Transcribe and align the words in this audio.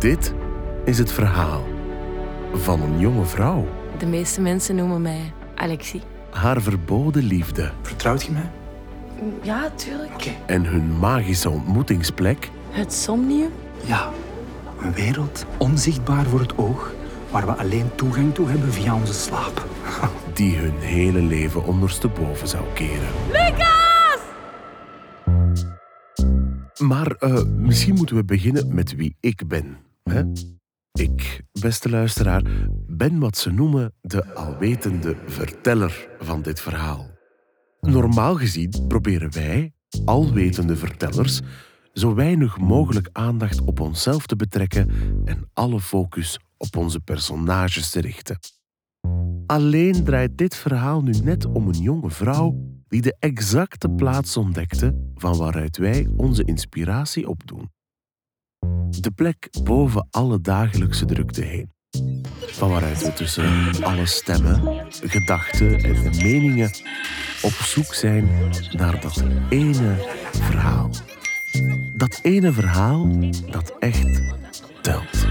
Dit 0.00 0.34
is 0.84 0.98
het 0.98 1.12
verhaal 1.12 1.64
van 2.54 2.82
een 2.82 2.98
jonge 2.98 3.24
vrouw. 3.24 3.68
De 3.98 4.06
meeste 4.06 4.40
mensen 4.40 4.76
noemen 4.76 5.02
mij 5.02 5.32
Alexie. 5.54 6.02
Haar 6.30 6.62
verboden 6.62 7.22
liefde 7.22 7.70
Vertrouwt 7.82 8.22
je 8.22 8.32
mij? 8.32 8.50
Ja, 9.42 9.70
tuurlijk. 9.70 10.12
Oké. 10.14 10.30
en 10.46 10.64
hun 10.64 10.98
magische 10.98 11.50
ontmoetingsplek 11.50 12.50
Het 12.70 12.92
somnium? 12.92 13.50
Ja, 13.84 14.10
een 14.80 14.92
wereld 14.92 15.46
onzichtbaar 15.58 16.24
voor 16.24 16.40
het 16.40 16.58
oog, 16.58 16.92
waar 17.30 17.46
we 17.46 17.52
alleen 17.56 17.94
toegang 17.94 18.34
toe 18.34 18.48
hebben 18.48 18.72
via 18.72 18.94
onze 18.94 19.14
slaap. 19.14 19.66
die 20.34 20.56
hun 20.56 20.78
hele 20.78 21.20
leven 21.20 21.64
ondersteboven 21.64 22.48
zou 22.48 22.64
keren. 22.74 23.08
Maar 26.78 27.10
eh, 27.18 27.42
misschien 27.44 27.94
moeten 27.94 28.16
we 28.16 28.24
beginnen 28.24 28.74
met 28.74 28.96
wie 28.96 29.16
ik 29.20 29.48
ben. 29.48 29.88
Ik, 30.92 31.42
beste 31.60 31.90
luisteraar, 31.90 32.42
ben 32.86 33.18
wat 33.18 33.36
ze 33.36 33.50
noemen 33.50 33.92
de 34.00 34.34
alwetende 34.34 35.16
verteller 35.26 36.08
van 36.18 36.42
dit 36.42 36.60
verhaal. 36.60 37.10
Normaal 37.80 38.36
gezien 38.36 38.86
proberen 38.88 39.32
wij, 39.32 39.72
alwetende 40.04 40.76
vertellers, 40.76 41.40
zo 41.92 42.14
weinig 42.14 42.58
mogelijk 42.58 43.08
aandacht 43.12 43.60
op 43.60 43.80
onszelf 43.80 44.26
te 44.26 44.36
betrekken 44.36 44.90
en 45.24 45.50
alle 45.52 45.80
focus 45.80 46.38
op 46.56 46.76
onze 46.76 47.00
personages 47.00 47.90
te 47.90 48.00
richten. 48.00 48.38
Alleen 49.46 50.04
draait 50.04 50.38
dit 50.38 50.54
verhaal 50.56 51.02
nu 51.02 51.12
net 51.12 51.44
om 51.44 51.68
een 51.68 51.82
jonge 51.82 52.10
vrouw 52.10 52.56
die 52.88 53.00
de 53.00 53.16
exacte 53.18 53.88
plaats 53.88 54.36
ontdekte 54.36 55.10
van 55.14 55.36
waaruit 55.36 55.76
wij 55.76 56.08
onze 56.16 56.44
inspiratie 56.44 57.28
opdoen. 57.28 57.70
De 59.00 59.10
plek 59.10 59.48
boven 59.64 60.06
alle 60.10 60.40
dagelijkse 60.40 61.04
drukte 61.04 61.42
heen. 61.42 61.70
Van 62.40 62.70
waaruit 62.70 63.02
we 63.02 63.12
tussen 63.12 63.84
alle 63.84 64.06
stemmen, 64.06 64.86
gedachten 64.90 65.78
en 65.78 66.02
meningen 66.02 66.70
op 67.42 67.52
zoek 67.52 67.94
zijn 67.94 68.28
naar 68.70 69.00
dat 69.00 69.24
ene 69.48 69.94
verhaal. 70.30 70.90
Dat 71.96 72.18
ene 72.22 72.52
verhaal 72.52 73.08
dat 73.50 73.76
echt 73.78 74.22
telt. 74.82 75.26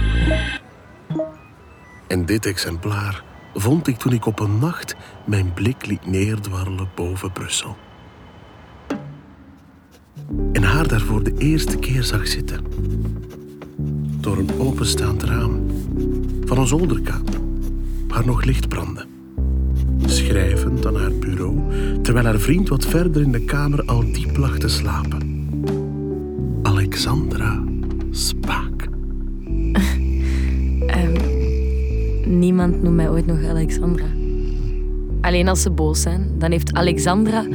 En 2.08 2.26
dit 2.26 2.46
exemplaar 2.46 3.24
vond 3.54 3.88
ik 3.88 3.98
toen 3.98 4.14
ik 4.14 4.26
op 4.26 4.40
een 4.40 4.60
nacht 4.60 4.96
mijn 5.26 5.54
blik 5.54 5.86
liet 5.86 6.06
neerdwarrelen 6.06 6.90
boven 6.96 7.32
Brussel. 7.32 7.78
En 10.52 10.64
haar 10.64 10.88
daar 10.88 11.02
voor 11.02 11.24
de 11.24 11.34
eerste 11.38 11.78
keer 11.78 12.04
zag 12.04 12.28
zitten. 12.28 12.60
Door 14.20 14.38
een 14.38 14.60
openstaand 14.60 15.24
raam 15.24 15.62
van 16.46 16.58
een 16.58 16.68
zolderkamer 16.68 17.40
waar 18.08 18.26
nog 18.26 18.44
licht 18.44 18.68
brandde. 18.68 19.06
Schrijvend 20.06 20.86
aan 20.86 20.96
haar 20.96 21.14
bureau, 21.14 21.60
terwijl 22.02 22.26
haar 22.26 22.40
vriend 22.40 22.70
wat 22.70 22.86
verder 22.86 23.22
in 23.22 23.32
de 23.32 23.46
kamer 23.46 23.86
al 23.86 24.12
diep 24.12 24.38
lag 24.38 24.58
te 24.58 24.68
slapen. 24.68 25.48
Alexandra 26.62 27.64
Spaak. 28.12 28.88
Ehm, 30.88 32.40
niemand 32.40 32.82
noemt 32.84 32.96
mij 32.96 33.10
ooit 33.10 33.26
nog 33.26 33.44
Alexandra. 33.44 34.06
Alleen 35.22 35.48
als 35.48 35.62
ze 35.62 35.72
boos 35.72 36.02
zijn, 36.02 36.30
dan 36.38 36.52
heeft 36.52 36.74
Alexandra 36.74 37.46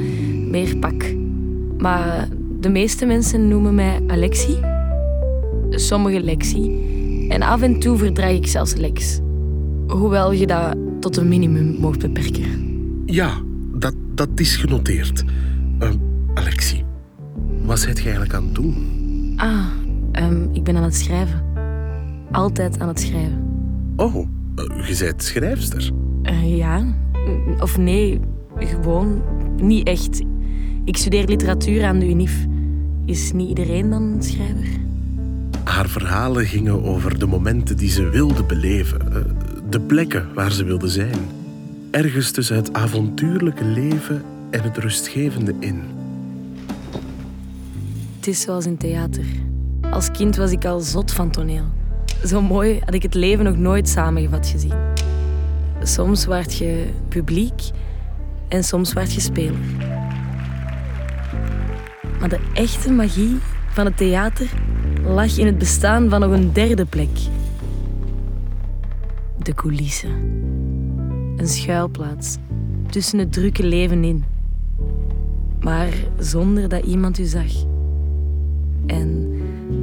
meer 0.50 0.77
pak. 0.77 1.05
Maar 1.78 2.28
de 2.64 2.70
meeste 2.70 3.06
mensen 3.06 3.48
noemen 3.48 3.74
mij 3.74 4.00
Alexie. 4.06 4.58
Sommige 5.70 6.20
Lexie. 6.20 7.28
En 7.28 7.42
af 7.42 7.62
en 7.62 7.78
toe 7.78 7.98
verdraag 7.98 8.30
ik 8.30 8.46
zelfs 8.46 8.74
Lex. 8.74 9.20
Hoewel 9.86 10.32
je 10.32 10.46
dat 10.46 10.76
tot 11.00 11.16
een 11.16 11.28
minimum 11.28 11.76
mocht 11.80 11.98
beperken. 11.98 13.02
Ja, 13.06 13.42
dat, 13.74 13.94
dat 14.14 14.28
is 14.34 14.56
genoteerd. 14.56 15.24
Eh, 15.78 15.91
Alexie, 16.34 16.84
wat 17.64 17.78
zijt 17.78 17.97
je 17.97 18.03
eigenlijk 18.03 18.34
aan 18.34 18.44
het 18.44 18.54
doen? 18.54 18.74
Ah, 19.36 19.66
ehm, 20.12 20.42
ik 20.53 20.64
ben 20.64 20.76
aan 20.76 20.82
het 20.82 20.97
schrijven. 20.97 21.42
Altijd 22.30 22.80
aan 22.80 22.88
het 22.88 23.00
schrijven. 23.00 23.44
Oh, 23.97 24.14
eh, 24.14 24.88
je 24.88 24.97
bent 25.04 25.22
schrijfster. 25.22 25.91
Eh, 26.22 26.56
ja, 26.56 26.94
of 27.58 27.78
nee, 27.78 28.20
gewoon 28.58 29.22
niet 29.56 29.86
echt. 29.86 30.22
Ik 30.84 30.97
studeer 30.97 31.24
literatuur 31.24 31.84
aan 31.84 31.98
de 31.98 32.08
UNIF. 32.08 32.47
Is 33.06 33.32
niet 33.32 33.48
iedereen 33.48 33.91
dan 33.91 34.03
een 34.03 34.22
schrijver? 34.22 34.69
Haar 35.65 35.88
verhalen 35.88 36.47
gingen 36.47 36.84
over 36.84 37.19
de 37.19 37.26
momenten 37.26 37.76
die 37.76 37.91
ze 37.91 38.09
wilde 38.09 38.44
beleven, 38.44 39.12
eh, 39.12 39.22
de 39.70 39.81
plekken 39.81 40.34
waar 40.34 40.53
ze 40.53 40.65
wilde 40.65 40.88
zijn. 40.88 41.16
Ergens 41.91 42.31
tussen 42.31 42.56
het 42.56 42.72
avontuurlijke 42.72 43.65
leven 43.65 44.22
en 44.50 44.62
het 44.62 44.76
rustgevende 44.76 45.54
in. 45.59 45.82
Het 48.16 48.26
is 48.26 48.41
zoals 48.41 48.66
in 48.66 48.76
theater. 48.76 49.25
Als 49.91 50.10
kind 50.10 50.36
was 50.36 50.50
ik 50.50 50.65
al 50.65 50.81
zot 50.81 51.12
van 51.12 51.31
toneel. 51.31 51.65
Zo 52.25 52.42
mooi 52.42 52.81
had 52.84 52.94
ik 52.94 53.03
het 53.03 53.15
leven 53.15 53.44
nog 53.44 53.56
nooit 53.56 53.88
samengevat 53.88 54.47
gezien. 54.47 54.75
Soms 55.82 56.26
werd 56.26 56.54
je 56.54 56.86
publiek 57.09 57.62
en 58.48 58.65
soms 58.65 58.92
werd 58.92 59.12
je 59.15 59.21
speler. 59.21 59.94
Maar 62.24 62.38
de 62.38 62.50
echte 62.52 62.92
magie 62.92 63.36
van 63.68 63.84
het 63.84 63.96
theater 63.96 64.52
lag 65.06 65.38
in 65.38 65.46
het 65.46 65.58
bestaan 65.58 66.08
van 66.10 66.20
nog 66.20 66.30
een 66.30 66.52
derde 66.52 66.84
plek. 66.84 67.08
De 69.38 69.54
coulissen. 69.54 70.10
Een 71.36 71.48
schuilplaats 71.48 72.36
tussen 72.90 73.18
het 73.18 73.32
drukke 73.32 73.66
leven 73.66 74.04
in. 74.04 74.24
Maar 75.60 75.92
zonder 76.18 76.68
dat 76.68 76.84
iemand 76.84 77.18
u 77.18 77.24
zag. 77.24 77.52
En 78.86 79.32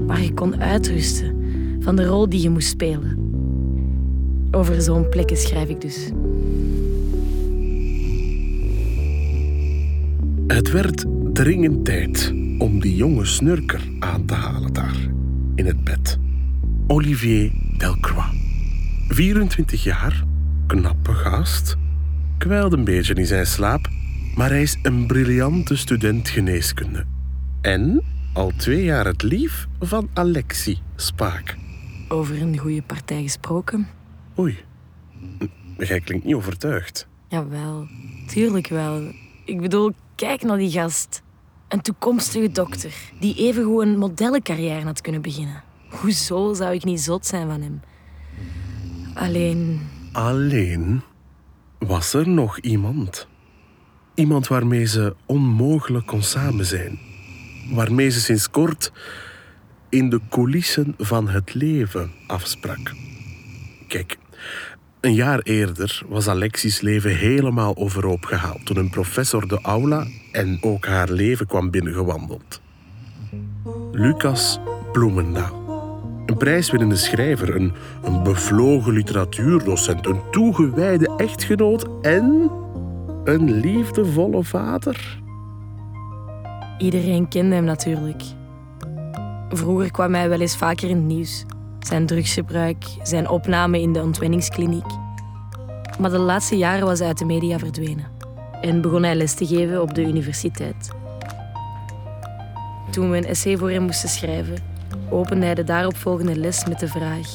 waar 0.08 0.22
je 0.22 0.34
kon 0.34 0.62
uitrusten 0.62 1.36
van 1.80 1.96
de 1.96 2.06
rol 2.06 2.30
die 2.30 2.42
je 2.42 2.50
moest 2.50 2.70
spelen. 2.70 3.34
Over 4.52 4.82
zo'n 4.82 5.10
plekken 5.10 5.38
schrijf 5.38 5.70
ik 5.70 5.82
dus. 5.82 6.10
Het 10.48 10.72
werd 10.72 11.06
dringend 11.42 11.86
tijd 11.86 12.34
om 12.58 12.80
die 12.80 12.96
jonge 12.96 13.26
snurker 13.26 13.82
aan 14.00 14.26
te 14.26 14.34
halen 14.34 14.74
daar, 14.74 14.96
in 15.56 15.66
het 15.66 15.84
bed. 15.84 16.20
Olivier 16.88 17.52
Delcroix. 17.78 18.28
24 19.08 19.84
jaar, 19.84 20.24
knappe 20.68 21.14
gast, 21.14 21.76
kwijlt 22.38 22.74
een 22.74 22.84
beetje 22.84 23.14
in 23.14 23.26
zijn 23.26 23.46
slaap, 23.46 23.88
maar 24.36 24.50
hij 24.50 24.62
is 24.62 24.78
een 24.82 25.08
briljante 25.08 25.76
student 25.76 26.30
geneeskunde. 26.30 27.06
En 27.62 28.04
al 28.34 28.52
twee 28.58 28.84
jaar 28.84 29.06
het 29.06 29.24
lief 29.24 29.68
van 29.80 30.10
Alexie 30.14 30.80
Spaak. 30.96 31.58
Over 32.08 32.42
een 32.42 32.58
goede 32.58 32.82
partij 32.82 33.22
gesproken? 33.22 33.88
Oei, 34.40 34.58
jij 35.78 36.00
klinkt 36.00 36.26
niet 36.26 36.36
overtuigd. 36.36 37.08
Jawel, 37.28 37.88
tuurlijk 38.28 38.68
wel. 38.68 39.12
Ik 39.46 39.62
bedoel, 39.62 39.92
kijk 40.16 40.42
naar 40.42 40.58
die 40.58 40.72
gast. 40.72 41.22
Een 41.72 41.82
toekomstige 41.82 42.52
dokter 42.52 42.94
die 43.20 43.36
evengoed 43.36 43.82
een 43.82 43.98
modellencarrière 43.98 44.86
had 44.86 45.02
kunnen 45.02 45.22
beginnen. 45.22 45.64
Hoezo 45.90 46.54
zou 46.54 46.74
ik 46.74 46.84
niet 46.84 47.00
zot 47.02 47.26
zijn 47.26 47.48
van 47.48 47.62
hem? 47.62 47.82
Alleen, 49.14 49.82
Alleen 50.12 51.02
was 51.80 52.14
er 52.14 52.30
nog 52.30 52.60
iemand. 52.60 53.28
Iemand 54.14 54.48
waarmee 54.48 54.86
ze 54.86 55.16
onmogelijk 55.26 56.06
kon 56.06 56.24
samen 56.24 56.66
zijn. 56.66 57.00
Waarmee 57.74 58.10
ze 58.10 58.20
sinds 58.20 58.50
kort 58.50 58.92
in 59.90 60.10
de 60.10 60.20
coulissen 60.30 60.94
van 60.98 61.30
het 61.30 61.54
leven 61.54 62.12
afsprak. 62.28 62.94
Kijk, 63.88 64.18
een 65.02 65.14
jaar 65.14 65.40
eerder 65.40 66.02
was 66.08 66.28
Alexis 66.28 66.82
leven 66.82 67.16
helemaal 67.16 67.76
overhoop 67.76 68.26
gehaald 68.26 68.66
toen 68.66 68.78
een 68.78 68.90
professor 68.90 69.48
de 69.48 69.60
aula 69.62 70.06
en 70.32 70.58
ook 70.62 70.86
haar 70.86 71.10
leven 71.10 71.48
kwam 71.48 71.70
binnengewandeld. 71.70 72.62
Lucas 73.92 74.60
Bloemendaal. 74.92 75.60
Een 76.26 76.38
prijswinnende 76.38 76.96
schrijver, 76.96 77.56
een, 77.56 77.74
een 78.04 78.24
bevlogen 78.24 78.94
literatuurdocent, 78.94 80.06
een 80.06 80.22
toegewijde 80.32 81.14
echtgenoot 81.18 81.88
en 82.02 82.52
een 83.24 83.52
liefdevolle 83.52 84.44
vader. 84.44 85.20
iedereen 86.78 87.28
kende 87.28 87.56
hem 87.56 87.64
natuurlijk. 87.64 88.24
Vroeger 89.50 89.92
kwam 89.92 90.14
hij 90.14 90.30
wel 90.30 90.42
eens 90.42 90.58
vaker 90.58 90.90
in 90.90 90.96
het 90.96 91.06
nieuws. 91.06 91.46
Zijn 91.82 92.06
drugsgebruik, 92.06 92.86
zijn 93.04 93.30
opname 93.30 93.82
in 93.82 93.94
de 93.94 94.02
ontwenningskliniek. 94.02 94.86
Maar 96.00 96.10
de 96.10 96.18
laatste 96.18 96.58
jaren 96.58 96.86
was 96.86 97.00
hij 97.00 97.08
uit 97.08 97.18
de 97.18 97.26
media 97.26 97.60
verdwenen. 97.60 98.08
En 98.62 98.82
begon 98.82 99.04
hij 99.04 99.16
les 99.16 99.34
te 99.34 99.48
geven 99.48 99.82
op 99.82 99.94
de 99.94 100.02
universiteit. 100.02 100.90
Toen 102.92 103.10
we 103.12 103.18
een 103.18 103.26
essay 103.26 103.58
voor 103.58 103.70
hem 103.70 103.84
moesten 103.84 104.10
schrijven, 104.10 104.58
opende 105.10 105.46
hij 105.46 105.56
de 105.56 105.64
daaropvolgende 105.64 106.36
les 106.36 106.66
met 106.66 106.80
de 106.80 106.88
vraag: 106.88 107.28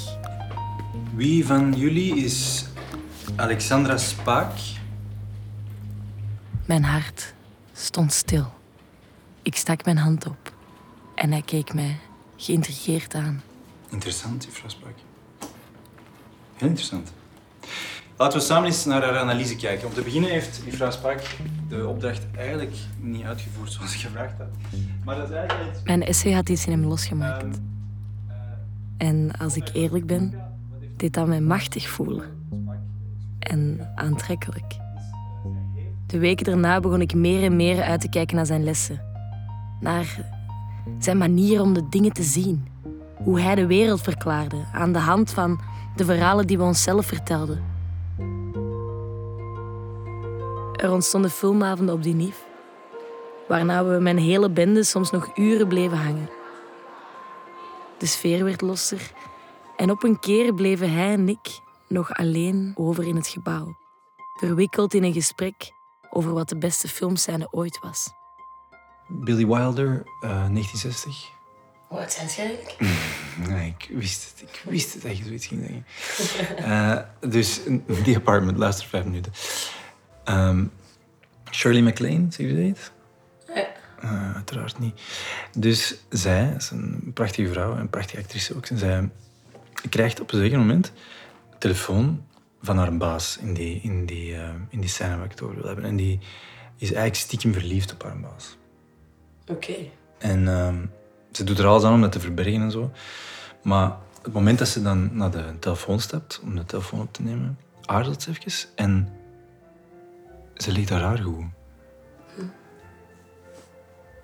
Wie 1.15 1.47
van 1.47 1.73
jullie 1.73 2.17
is 2.17 2.67
Alexandra 3.37 3.97
Spaak? 3.97 4.53
Mijn 6.65 6.85
hart 6.85 7.35
stond 7.73 8.13
stil. 8.13 8.53
Ik 9.43 9.57
stak 9.57 9.85
mijn 9.85 9.99
hand 9.99 10.27
op 10.27 10.53
en 11.15 11.31
hij 11.31 11.43
keek 11.43 11.75
mij 11.75 11.97
geïntrigeerd 12.37 13.15
aan. 13.15 13.43
Interessant, 13.91 14.44
juffrouw 14.44 14.69
Spaak. 14.69 14.94
Heel 16.56 16.69
interessant. 16.69 17.12
Laten 18.17 18.38
we 18.38 18.44
samen 18.44 18.67
eens 18.67 18.85
naar 18.85 19.03
haar 19.03 19.19
analyse 19.19 19.56
kijken. 19.56 19.88
Om 19.88 19.94
te 19.94 20.03
beginnen 20.03 20.31
heeft 20.31 20.61
juffrouw 20.65 20.91
Spaak 20.91 21.37
de 21.69 21.87
opdracht 21.87 22.23
eigenlijk 22.37 22.75
niet 23.00 23.25
uitgevoerd 23.25 23.73
zoals 23.73 23.94
gevraagd 23.94 24.38
had. 24.38 24.47
Maar 25.05 25.17
dat 25.17 25.29
is 25.29 25.35
eigenlijk. 25.35 25.81
Mijn 25.85 26.03
essay 26.03 26.33
had 26.33 26.49
iets 26.49 26.67
in 26.67 26.73
hem 26.73 26.85
losgemaakt. 26.85 27.43
Ehm, 27.43 27.53
En 28.97 29.31
als 29.38 29.56
ik 29.56 29.69
eerlijk 29.73 30.06
ben, 30.06 30.35
deed 30.97 31.15
dat 31.15 31.27
mij 31.27 31.41
machtig 31.41 31.88
voelen. 31.88 32.25
En 33.38 33.91
aantrekkelijk. 33.94 34.77
De 36.06 36.19
weken 36.19 36.44
daarna 36.44 36.81
begon 36.81 37.00
ik 37.00 37.15
meer 37.15 37.43
en 37.43 37.56
meer 37.56 37.83
uit 37.83 38.00
te 38.00 38.09
kijken 38.09 38.37
naar 38.37 38.47
zijn 38.47 38.65
lessen. 38.65 39.03
Naar 39.81 40.27
zijn 40.99 41.19
manier 41.19 41.61
om 41.61 41.75
de 41.75 41.88
dingen 41.88 42.12
te 42.12 42.23
zien. 42.23 42.67
Hoe 43.17 43.41
hij 43.41 43.55
de 43.55 43.67
wereld 43.67 44.01
verklaarde 44.01 44.65
aan 44.73 44.93
de 44.93 44.99
hand 44.99 45.31
van 45.31 45.61
de 45.97 46.05
verhalen 46.05 46.47
die 46.47 46.59
we 46.59 46.65
onszelf 46.65 47.07
vertelden. 47.07 47.65
Er 50.73 50.93
ontstonden 50.93 51.31
filmavonden 51.31 51.95
op 51.95 52.03
die 52.03 52.15
Nief, 52.15 52.45
waarna 53.49 53.85
we 53.85 53.99
mijn 54.01 54.19
hele 54.19 54.51
bende 54.51 54.83
soms 54.83 55.11
nog 55.11 55.37
uren 55.37 55.69
bleven 55.69 55.99
hangen. 55.99 56.29
De 57.99 58.07
sfeer 58.07 58.45
werd 58.45 58.61
losser 58.61 59.13
en 59.77 59.91
op 59.91 60.03
een 60.03 60.21
keer 60.21 60.55
bleven 60.55 60.93
hij 60.93 61.12
en 61.12 61.29
ik 61.29 61.61
nog 61.89 62.15
alleen 62.15 62.73
over 62.75 63.07
in 63.07 63.17
het 63.17 63.29
gebouw, 63.29 63.77
verwikkeld 64.35 64.95
in 64.95 65.05
een 65.05 65.12
gesprek 65.12 65.73
over 66.11 66.33
wat 66.33 66.49
de 66.49 66.59
beste 66.59 66.89
filmscène 66.89 67.49
ooit 67.51 67.79
was. 67.83 68.11
Billy 69.09 69.47
Wilder, 69.47 70.03
eh, 70.21 70.49
1960. 70.49 71.36
Wat 71.88 72.12
zijn 72.12 72.29
jij? 72.29 72.59
Nee, 73.49 73.75
ik 73.79 73.97
wist 73.97 74.31
het. 74.31 74.50
Ik 74.50 74.62
wist 74.65 74.93
het 74.93 75.03
dat 75.03 75.19
je 75.19 75.25
zoiets 75.25 75.47
ging 75.47 75.85
zeggen. 76.17 76.56
Eh, 76.65 77.31
dus 77.31 77.61
die 78.05 78.17
apartment, 78.17 78.59
luister 78.59 78.88
vijf 78.88 79.05
minuten. 79.05 79.33
Ehm, 80.25 80.65
Shirley 81.50 81.83
MacLaine, 81.83 82.27
zeg 82.31 82.47
je 82.47 82.73
dat? 82.73 82.93
Eh, 84.00 84.35
uiteraard 84.35 84.79
niet. 84.79 85.00
Dus 85.56 85.97
zij, 86.09 86.55
is 86.56 86.71
een 86.71 87.11
prachtige 87.15 87.49
vrouw, 87.49 87.77
een 87.77 87.91
prachtige 87.91 88.19
actrice 88.19 88.56
ook. 88.56 88.67
En 88.67 88.79
zij 88.79 89.11
krijgt 89.88 90.21
op 90.21 90.33
een 90.33 90.38
zeker 90.38 90.59
moment 90.59 90.93
een 91.50 91.59
telefoon 91.59 92.25
van 92.62 92.79
haar 92.79 92.97
baas 92.97 93.38
in 93.41 93.55
die, 93.55 93.81
in 93.83 94.06
die, 94.06 94.35
eh, 94.35 94.49
in 94.69 94.81
die 94.81 94.91
scène 94.91 95.17
waar 95.17 95.25
ik 95.25 95.31
het 95.31 95.43
over 95.43 95.56
wil 95.56 95.67
hebben. 95.67 95.85
En 95.85 95.97
die 95.97 96.19
is 96.77 96.88
eigenlijk 96.88 97.17
stiekem 97.17 97.53
verliefd 97.53 97.93
op 97.93 98.03
haar 98.03 98.21
baas. 98.21 98.56
Oké. 99.47 99.75
En 100.19 100.49
ehm, 100.49 100.85
ze 101.37 101.44
doet 101.44 101.59
er 101.59 101.67
alles 101.67 101.85
aan 101.85 101.93
om 101.93 102.00
dat 102.00 102.12
te 102.12 102.21
verbergen 102.21 102.61
en 102.61 102.71
zo. 102.71 102.91
Maar 103.62 103.97
het 104.23 104.33
moment 104.33 104.59
dat 104.59 104.69
ze 104.69 104.83
dan 104.83 105.17
naar 105.17 105.31
de 105.31 105.59
telefoon 105.59 106.00
stapt 106.00 106.41
om 106.43 106.56
de 106.56 106.65
telefoon 106.65 107.00
op 107.00 107.12
te 107.12 107.23
nemen, 107.23 107.59
aarzelt 107.85 108.23
ze 108.23 108.31
even 108.31 108.69
en 108.75 109.09
ze 110.55 110.73
legt 110.73 110.88
haar 110.88 111.00
haar 111.00 111.19
goed. 111.19 111.44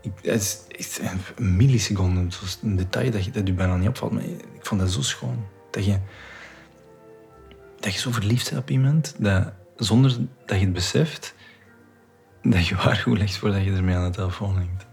Ik, 0.00 0.12
het 0.22 0.66
is 0.68 0.98
een 1.36 1.56
milliseconde, 1.56 2.36
een 2.62 2.76
detail 2.76 3.10
dat 3.10 3.24
je, 3.24 3.30
dat 3.30 3.46
je 3.46 3.52
bijna 3.52 3.76
niet 3.76 3.88
opvalt. 3.88 4.12
Maar 4.12 4.22
ik 4.24 4.66
vond 4.66 4.80
dat 4.80 4.90
zo 4.90 5.02
schoon. 5.02 5.46
Dat 5.70 5.84
je, 5.84 5.98
dat 7.80 7.92
je 7.92 7.98
zo 7.98 8.10
verliefd 8.10 8.50
bent 8.50 8.62
op 8.62 8.70
iemand, 8.70 9.14
dat 9.18 9.52
zonder 9.76 10.16
dat 10.46 10.58
je 10.58 10.64
het 10.64 10.72
beseft, 10.72 11.34
dat 12.42 12.66
je 12.66 12.74
haar 12.74 12.96
goed 12.96 13.18
legt 13.18 13.36
voordat 13.36 13.64
je 13.64 13.72
ermee 13.72 13.96
aan 13.96 14.10
de 14.10 14.16
telefoon 14.16 14.54
hangt. 14.54 14.90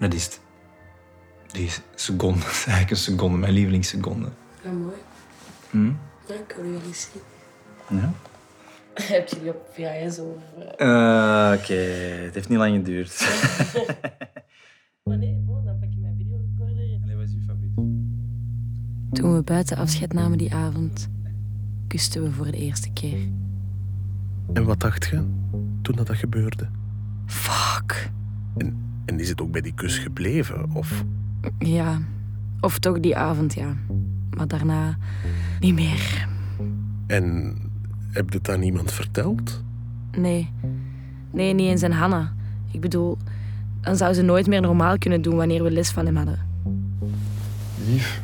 Dat 0.00 0.14
is 0.14 0.24
het. 0.24 0.40
Die 1.52 1.70
seconde, 1.94 2.38
dat 2.40 2.50
is 2.50 2.64
eigenlijk 2.66 2.90
een 2.90 2.96
seconde, 2.96 3.38
mijn 3.38 3.52
lievelingsseconde. 3.52 4.28
Ja, 4.64 4.70
mooi. 4.70 4.96
Hm? 5.70 5.86
Ja, 6.28 6.34
ik 6.34 6.54
wil 6.56 6.64
jullie 6.64 6.94
zien. 6.94 7.22
Ja? 8.00 8.12
Heb 9.14 9.28
je 9.28 9.40
die 9.40 9.48
op 9.48 9.68
VHS 9.72 10.18
over? 10.18 10.42
Eh, 10.76 11.58
Oké, 11.60 11.74
het 12.24 12.34
heeft 12.34 12.48
niet 12.48 12.58
lang 12.58 12.76
geduurd. 12.76 13.18
Maar 15.02 15.18
nee, 15.18 15.34
bon, 15.46 15.64
dan 15.64 15.78
pak 15.78 15.88
je 15.92 16.00
mijn 16.00 16.16
videorecorder. 16.16 16.98
Allee, 17.02 17.16
wat 17.16 17.24
is 17.28 17.34
uw 17.34 17.40
favoriet? 17.46 17.74
Toen 19.12 19.34
we 19.36 19.42
buiten 19.42 19.76
afscheid 19.76 20.12
namen 20.12 20.38
die 20.38 20.54
avond, 20.54 21.08
kusten 21.86 22.22
we 22.22 22.32
voor 22.32 22.44
de 22.50 22.56
eerste 22.56 22.90
keer. 22.92 23.18
En 24.52 24.64
wat 24.64 24.80
dacht 24.80 25.04
je 25.06 25.16
toen 25.82 25.96
dat, 25.96 26.06
dat 26.06 26.16
gebeurde? 26.16 26.68
Fuck. 27.26 28.10
En, 28.56 28.89
en 29.10 29.20
is 29.20 29.28
het 29.28 29.40
ook 29.40 29.50
bij 29.50 29.60
die 29.60 29.74
kus 29.74 29.98
gebleven? 29.98 30.70
Of 30.72 31.04
Ja, 31.58 32.00
of 32.60 32.78
toch 32.78 33.00
die 33.00 33.16
avond, 33.16 33.54
ja. 33.54 33.74
Maar 34.36 34.48
daarna 34.48 34.96
niet 35.60 35.74
meer. 35.74 36.28
En 37.06 37.56
heb 38.10 38.30
je 38.30 38.38
het 38.38 38.48
aan 38.50 38.62
iemand 38.62 38.92
verteld? 38.92 39.62
Nee. 40.16 40.52
Nee, 41.30 41.54
niet 41.54 41.68
eens 41.68 41.82
aan 41.82 41.90
Hanna. 41.90 42.32
Ik 42.70 42.80
bedoel, 42.80 43.18
dan 43.80 43.96
zou 43.96 44.12
ze 44.12 44.22
nooit 44.22 44.46
meer 44.46 44.60
normaal 44.60 44.98
kunnen 44.98 45.22
doen 45.22 45.36
wanneer 45.36 45.62
we 45.62 45.70
les 45.70 45.90
van 45.90 46.06
hem 46.06 46.16
hadden. 46.16 46.48
Lief, 47.86 48.22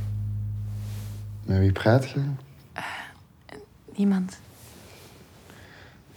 met 1.44 1.58
wie 1.58 1.72
praat 1.72 2.10
je? 2.10 2.20
Niemand. 3.96 4.38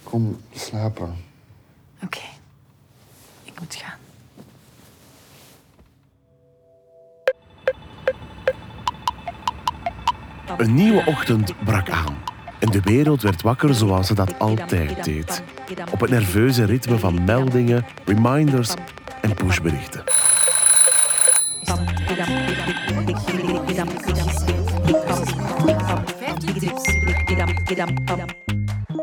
Kom 0.04 0.38
slapen. 0.54 1.14
Oké. 2.04 2.22
Ik 3.44 3.60
moet 3.60 3.76
gaan. 3.76 3.99
Een 10.58 10.74
nieuwe 10.74 11.04
ochtend 11.06 11.54
brak 11.64 11.90
aan. 11.90 12.16
En 12.60 12.72
de 12.72 12.82
wereld 12.82 13.22
werd 13.22 13.42
wakker 13.42 13.74
zoals 13.74 14.08
ze 14.08 14.14
dat 14.14 14.40
altijd 14.40 15.04
deed. 15.04 15.44
Op 15.92 16.00
het 16.00 16.10
nerveuze 16.10 16.64
ritme 16.64 16.98
van 16.98 17.24
meldingen, 17.24 17.86
reminders 18.06 18.74
en 19.22 19.34
pushberichten. 19.34 20.04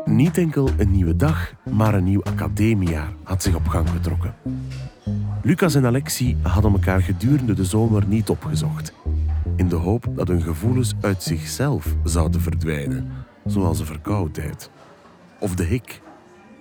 Niet 0.05 0.37
enkel 0.37 0.69
een 0.77 0.91
nieuwe 0.91 1.15
dag, 1.15 1.53
maar 1.71 1.93
een 1.93 2.03
nieuw 2.03 2.23
academiejaar 2.23 3.09
had 3.23 3.43
zich 3.43 3.55
op 3.55 3.67
gang 3.67 3.89
getrokken. 3.89 4.35
Lucas 5.43 5.75
en 5.75 5.85
Alexie 5.85 6.37
hadden 6.41 6.71
elkaar 6.71 7.01
gedurende 7.01 7.53
de 7.53 7.65
zomer 7.65 8.03
niet 8.07 8.29
opgezocht. 8.29 8.93
In 9.57 9.67
de 9.67 9.75
hoop 9.75 10.07
dat 10.15 10.27
hun 10.27 10.41
gevoelens 10.41 10.93
uit 11.01 11.23
zichzelf 11.23 11.95
zouden 12.03 12.41
verdwijnen, 12.41 13.11
zoals 13.45 13.77
de 13.77 13.85
verkoudheid 13.85 14.69
of 15.39 15.55
de 15.55 15.63
hik. 15.63 16.01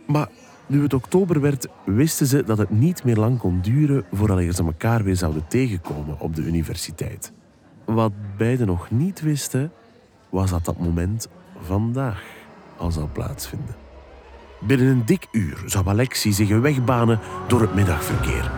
Maar 0.07 0.29
nu 0.67 0.83
het 0.83 0.95
oktober 0.95 1.41
werd, 1.41 1.69
wisten 1.85 2.27
ze 2.27 2.45
dat 2.45 2.59
het 2.59 2.71
niet 2.71 3.05
meer 3.05 3.17
lang 3.17 3.39
kon 3.39 3.61
duren 3.61 4.05
vooraleer 4.13 4.53
ze 4.53 4.65
elkaar 4.65 5.05
weer 5.05 5.17
zouden 5.17 5.47
tegenkomen 5.49 6.21
op 6.21 6.35
de 6.35 6.43
universiteit. 6.43 7.33
Wat 7.85 8.13
beiden 8.37 8.67
nog 8.67 8.91
niet 8.91 9.21
wisten, 9.21 9.73
was 10.29 10.51
dat 10.51 10.65
dat 10.65 10.79
moment 10.79 11.29
vandaag 11.61 12.23
al 12.77 12.91
zou 12.91 13.07
plaatsvinden. 13.07 13.86
Binnen 14.61 14.87
een 14.87 15.05
dik 15.05 15.27
uur 15.33 15.63
zou 15.67 15.87
Alexie 15.87 16.33
zich 16.33 16.51
een 16.51 16.61
weg 16.61 16.85
banen 16.85 17.21
door 17.49 17.61
het 17.61 17.75
middagverkeer. 17.75 18.51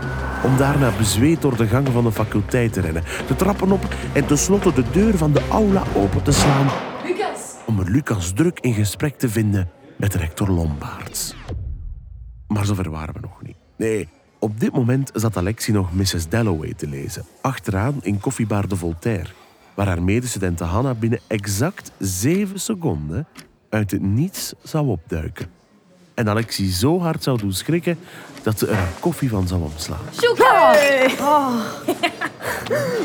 Om 0.44 0.56
daarna 0.56 0.96
bezweet 0.96 1.42
door 1.42 1.56
de 1.56 1.66
gangen 1.66 1.92
van 1.92 2.04
de 2.04 2.12
faculteit 2.12 2.72
te 2.72 2.80
rennen, 2.80 3.04
de 3.26 3.36
trappen 3.36 3.72
op 3.72 3.94
en 4.14 4.26
tenslotte 4.26 4.72
de 4.72 4.84
deur 4.92 5.16
van 5.16 5.32
de 5.32 5.42
aula 5.48 5.82
open 5.94 6.22
te 6.22 6.32
slaan. 6.32 6.66
Om 7.66 7.78
er 7.78 7.90
Lucas 7.90 8.32
druk 8.32 8.60
in 8.60 8.74
gesprek 8.74 9.18
te 9.18 9.28
vinden 9.28 9.70
met 9.96 10.14
rector 10.14 10.48
Lombaerts. 10.48 11.34
Maar 12.46 12.64
zover 12.64 12.90
waren 12.90 13.14
we 13.14 13.20
nog 13.20 13.42
niet. 13.42 13.56
Nee, 13.76 14.08
op 14.38 14.60
dit 14.60 14.72
moment 14.72 15.10
zat 15.14 15.36
Alexie 15.36 15.74
nog 15.74 15.92
Mrs. 15.92 16.28
Dalloway 16.28 16.74
te 16.74 16.88
lezen, 16.88 17.24
achteraan 17.40 17.98
in 18.02 18.20
koffiebar 18.20 18.68
de 18.68 18.76
Voltaire, 18.76 19.30
waar 19.74 19.86
haar 19.86 20.02
medestudente 20.02 20.64
Hanna 20.64 20.94
binnen 20.94 21.20
exact 21.26 21.92
zeven 21.98 22.60
seconden 22.60 23.26
uit 23.68 23.90
het 23.90 24.02
niets 24.02 24.54
zou 24.62 24.88
opduiken. 24.88 25.57
En 26.18 26.28
Alexie 26.28 26.72
zo 26.72 27.00
hard 27.00 27.22
zou 27.22 27.38
doen 27.38 27.52
schrikken 27.52 27.98
dat 28.42 28.58
ze 28.58 28.66
er 28.66 28.88
koffie 29.00 29.28
van 29.28 29.48
zou 29.48 29.62
omslaan. 29.62 29.98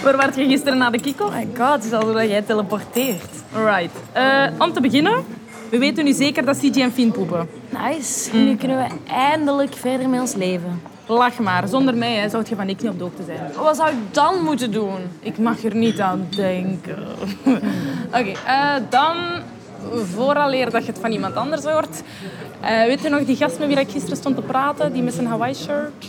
Waar 0.04 0.18
werd 0.18 0.36
je 0.36 0.46
gisteren 0.48 0.78
na 0.78 0.90
de 0.90 1.00
kick-off? 1.00 1.30
Oh 1.30 1.36
my 1.36 1.48
god, 1.58 1.74
het 1.74 1.84
is 1.84 1.94
alsof 1.94 2.24
jij 2.24 2.42
teleporteert. 2.42 3.30
Right. 3.52 3.92
Eh, 4.12 4.46
om 4.58 4.74
te 4.74 4.82
beginnen, 4.82 5.24
we 5.70 5.78
weten 5.78 6.06
nu 6.06 6.14
zeker 6.14 6.46
dat 6.46 6.58
CG 6.58 6.76
en 6.76 6.92
Fien 6.92 7.12
poepen. 7.12 7.50
Nice. 7.70 8.36
Nu 8.36 8.56
kunnen 8.56 8.78
we 8.78 9.12
eindelijk 9.12 9.74
verder 9.74 10.10
met 10.10 10.20
ons 10.20 10.34
leven. 10.34 10.82
Lach 11.06 11.40
maar. 11.40 11.68
Zonder 11.68 11.96
mij 11.96 12.16
hè, 12.16 12.30
zou 12.30 12.44
je 12.50 12.56
van 12.56 12.66
niks 12.66 12.84
niet 12.84 12.92
op 12.92 12.98
de 12.98 13.04
hoogte 13.04 13.24
zijn. 13.24 13.52
Wat 13.56 13.76
zou 13.76 13.90
ik 13.90 13.98
dan 14.12 14.44
moeten 14.44 14.72
doen? 14.72 15.00
Ik 15.20 15.38
mag 15.38 15.64
er 15.64 15.76
niet 15.76 16.00
aan 16.00 16.28
denken. 16.30 16.98
Oké, 18.20 18.32
eh, 18.46 18.76
dan... 18.90 19.16
Vooraleer 20.16 20.70
dat 20.70 20.86
je 20.86 20.92
het 20.92 21.02
van 21.02 21.12
iemand 21.12 21.36
anders 21.36 21.64
hoort. 21.64 22.02
Eh, 22.64 22.86
weet 22.86 23.02
je 23.02 23.10
nog 23.10 23.26
die 23.26 23.36
gast 23.36 23.60
met 23.60 23.68
wie 23.68 23.80
ik 23.80 23.90
gisteren 23.90 24.18
stond 24.18 24.36
te 24.36 24.42
praten? 24.42 24.94
Die 24.94 25.04
met 25.04 25.14
zijn 25.14 25.28
Hawaii-shirt? 25.28 26.06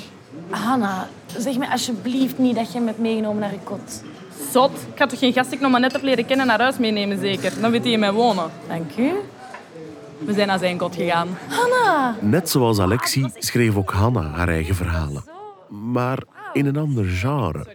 Hanna, 0.51 1.09
zeg 1.37 1.59
me 1.59 1.71
alsjeblieft 1.71 2.39
niet 2.39 2.57
dat 2.57 2.73
je 2.73 2.81
me 2.81 2.87
hebt 2.87 2.99
meegenomen 2.99 3.41
naar 3.41 3.53
je 3.53 3.59
kot. 3.65 4.03
Zot. 4.53 4.71
Ik 4.71 4.99
ga 4.99 5.07
toch 5.07 5.19
geen 5.19 5.33
gast 5.33 5.47
die 5.47 5.57
ik 5.57 5.63
nog 5.63 5.71
maar 5.71 5.81
net 5.81 5.93
heb 5.93 6.03
leren 6.03 6.27
kennen 6.27 6.47
naar 6.47 6.61
huis 6.61 6.79
meenemen, 6.79 7.19
zeker? 7.19 7.53
Dan 7.61 7.71
weet 7.71 7.83
hij 7.83 7.93
in 7.93 7.99
mij 7.99 8.13
wonen. 8.13 8.51
Dank 8.69 8.97
u. 8.97 9.11
We 10.19 10.33
zijn 10.33 10.47
naar 10.47 10.59
zijn 10.59 10.77
kot 10.77 10.95
gegaan. 10.95 11.29
Hanna! 11.49 12.17
Net 12.21 12.51
zoals 12.51 12.79
Alexie 12.79 13.31
schreef 13.39 13.77
ook 13.77 13.91
Hanna 13.91 14.23
haar 14.23 14.49
eigen 14.49 14.75
verhalen. 14.75 15.25
Maar 15.69 16.19
in 16.53 16.67
een 16.67 16.77
ander 16.77 17.05
genre. 17.05 17.67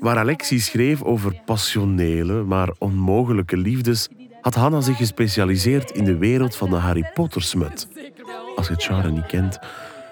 Waar 0.00 0.18
Alexie 0.18 0.60
schreef 0.60 1.02
over 1.02 1.42
passionele, 1.44 2.42
maar 2.42 2.70
onmogelijke 2.78 3.56
liefdes, 3.56 4.08
had 4.40 4.54
Hanna 4.54 4.80
zich 4.80 4.96
gespecialiseerd 4.96 5.90
in 5.90 6.04
de 6.04 6.16
wereld 6.16 6.56
van 6.56 6.70
de 6.70 6.76
Harry 6.76 7.10
Potter-smut. 7.14 7.88
Als 8.56 8.66
je 8.66 8.72
het 8.72 8.82
genre 8.84 9.10
niet 9.10 9.26
kent, 9.26 9.58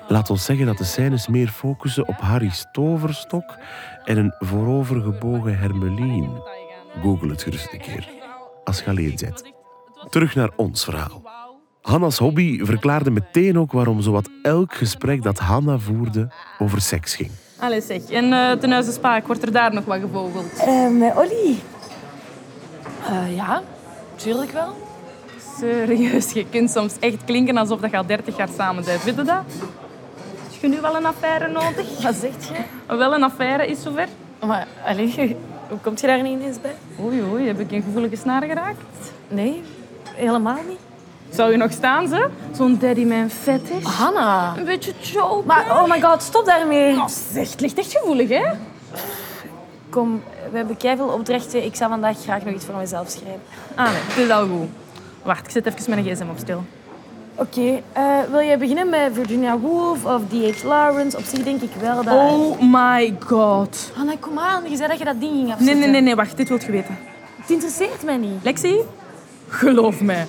laat 0.08 0.30
ons 0.30 0.44
zeggen 0.44 0.66
dat 0.66 0.78
de 0.78 0.84
scènes 0.84 1.28
meer 1.28 1.48
focussen 1.48 2.08
op 2.08 2.20
Harry's 2.20 2.66
toverstok 2.72 3.56
en 4.04 4.16
een 4.16 4.34
voorovergebogen 4.38 5.58
hermelien. 5.58 6.30
Google 7.02 7.28
het 7.28 7.42
gerust 7.42 7.72
een 7.72 7.80
keer, 7.80 8.08
als 8.64 8.78
je 8.78 8.86
alleen 8.86 9.16
bent. 9.20 9.42
Terug 10.10 10.34
naar 10.34 10.50
ons 10.56 10.84
verhaal. 10.84 11.22
Hanna's 11.82 12.18
hobby 12.18 12.64
verklaarde 12.64 13.10
meteen 13.10 13.58
ook 13.58 13.72
waarom 13.72 14.00
zowat 14.00 14.28
elk 14.42 14.74
gesprek 14.74 15.22
dat 15.22 15.38
Hanna 15.38 15.78
voerde 15.78 16.28
over 16.58 16.80
seks 16.80 17.14
ging. 17.14 17.30
Allee 17.58 17.80
zeg. 17.80 18.10
En 18.10 18.32
eh 18.32 18.52
ten 18.52 18.70
huize 18.70 18.92
Spaak, 18.92 19.26
wordt 19.26 19.42
er 19.42 19.52
daar 19.52 19.74
nog 19.74 19.84
wat 19.84 20.00
gevogeld? 20.00 20.56
Eh, 20.56 20.90
met 20.90 21.16
Olly? 21.16 21.58
Eh, 23.08 23.36
ja, 23.36 23.62
tuurlijk 24.18 24.50
wel. 24.50 24.76
Serieus, 25.58 26.32
je 26.32 26.46
kunt 26.50 26.70
soms 26.70 26.94
echt 27.00 27.24
klinken 27.24 27.56
alsof 27.56 27.80
dat 27.80 27.90
je 27.90 27.96
al 27.96 28.06
30 28.06 28.36
jaar 28.36 28.48
samen 28.56 28.84
bent. 28.84 29.04
Weet 29.04 29.14
je 29.16 29.22
dat? 29.22 29.42
Heb 30.50 30.60
je 30.60 30.68
nu 30.68 30.80
wel 30.80 30.96
een 30.96 31.06
affaire 31.06 31.48
nodig? 31.48 32.02
Wat 32.02 32.14
zegt 32.14 32.48
je? 32.48 32.96
Wel 32.96 33.14
een 33.14 33.22
affaire 33.22 33.66
is 33.66 33.82
zover. 33.82 34.08
Maar, 34.44 34.66
allee, 34.84 35.36
hoe 35.68 35.78
kom 35.80 35.92
je 35.96 36.06
daar 36.06 36.22
niet 36.22 36.40
ineens 36.40 36.60
bij? 36.60 36.74
Oei, 37.00 37.22
oei, 37.22 37.46
heb 37.46 37.60
ik 37.60 37.72
een 37.72 37.82
gevoelige 37.82 38.16
snaar 38.16 38.42
geraakt? 38.42 38.80
Nee, 39.28 39.62
helemaal 40.14 40.58
niet. 40.68 40.78
Zou 41.30 41.50
je 41.50 41.56
nog 41.56 41.72
staan, 41.72 42.08
ze? 42.08 42.28
Zo'n 42.56 42.78
daddy 42.78 43.04
man 43.04 43.30
fetish? 43.30 43.84
Hanna! 43.84 44.54
Een 44.56 44.64
beetje 44.64 44.92
joke. 45.00 45.46
Maar, 45.46 45.70
oh 45.70 45.88
my 45.88 46.00
god, 46.00 46.22
stop 46.22 46.44
daarmee. 46.44 46.96
Oh, 46.96 47.08
zeg, 47.32 47.50
het 47.50 47.60
ligt 47.60 47.78
echt 47.78 47.92
gevoelig, 47.92 48.28
hè? 48.28 48.44
Kom, 49.98 50.22
we 50.50 50.56
hebben 50.56 50.76
veel 50.80 51.06
opdrachten. 51.08 51.64
Ik 51.64 51.74
zou 51.76 51.90
vandaag 51.90 52.18
graag 52.22 52.44
nog 52.44 52.54
iets 52.54 52.64
voor 52.64 52.74
mezelf 52.74 53.08
schrijven. 53.10 53.40
Ah, 53.74 53.84
nee, 53.86 54.00
het 54.02 54.16
is 54.16 54.30
al 54.30 54.46
goed. 54.46 54.68
Wacht, 55.22 55.44
ik 55.46 55.50
zet 55.50 55.66
even 55.66 55.90
mijn 55.90 56.04
gsm 56.04 56.28
op 56.30 56.38
stil. 56.38 56.64
Oké, 57.34 57.82
eh, 57.92 58.02
wil 58.30 58.40
jij 58.40 58.58
beginnen 58.58 58.88
met 58.88 59.10
Virginia 59.12 59.58
Woolf 59.58 60.04
of 60.04 60.20
D.H. 60.28 60.64
Lawrence? 60.64 61.16
Op 61.16 61.24
zich 61.24 61.44
denk 61.44 61.62
ik 61.62 61.70
wel 61.80 62.04
dat... 62.04 62.14
Oh 62.14 62.60
my 62.60 63.16
god. 63.26 63.90
Hanna, 63.94 64.12
kom 64.20 64.38
aan. 64.38 64.70
Je 64.70 64.76
zei 64.76 64.88
dat 64.88 64.98
je 64.98 65.04
dat 65.04 65.20
ding 65.20 65.32
ging 65.32 65.44
Nee, 65.44 65.52
afzetten. 65.52 65.78
nee, 65.80 65.90
nee, 65.90 66.00
nee, 66.00 66.14
wacht. 66.14 66.36
Dit 66.36 66.48
wilt 66.48 66.62
je 66.64 66.72
weten. 66.72 66.98
Het 67.40 67.50
interesseert 67.50 68.02
mij 68.04 68.16
niet. 68.16 68.42
Lexi? 68.42 68.76
Geloof 69.48 70.00
mij. 70.00 70.26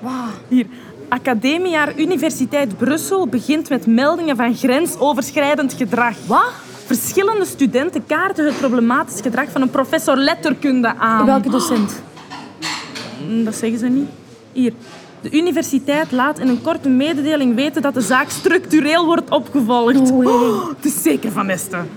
Wow. 0.00 0.12
Hier. 0.48 0.66
Academiejaar 1.08 1.92
Universiteit 1.96 2.76
Brussel 2.76 3.26
begint 3.26 3.68
met 3.68 3.86
meldingen 3.86 4.36
van 4.36 4.54
grensoverschrijdend 4.54 5.72
gedrag. 5.72 6.14
Wat? 6.26 6.52
Verschillende 6.88 7.44
studenten 7.44 8.06
kaarten 8.06 8.44
het 8.46 8.58
problematisch 8.58 9.20
gedrag 9.20 9.50
van 9.50 9.62
een 9.62 9.70
professor 9.70 10.16
letterkunde 10.16 10.94
aan. 10.96 11.26
Welke 11.26 11.50
docent? 11.50 12.02
Mm, 13.28 13.44
Dat 13.44 13.54
zeggen 13.54 13.78
ze 13.78 13.86
niet. 13.86 14.08
Hier. 14.52 14.72
De 15.20 15.30
universiteit 15.30 16.12
laat 16.12 16.38
in 16.38 16.48
een 16.48 16.62
korte 16.62 16.88
mededeling 16.88 17.54
weten 17.54 17.82
dat 17.82 17.94
de 17.94 18.00
zaak 18.00 18.28
structureel 18.30 19.04
wordt 19.06 19.30
opgevolgd. 19.30 20.10
Oei. 20.12 20.26
Oh, 20.28 20.68
het 20.68 20.84
is 20.84 21.02
zeker 21.02 21.30
van 21.32 21.48
Esten. 21.48 21.88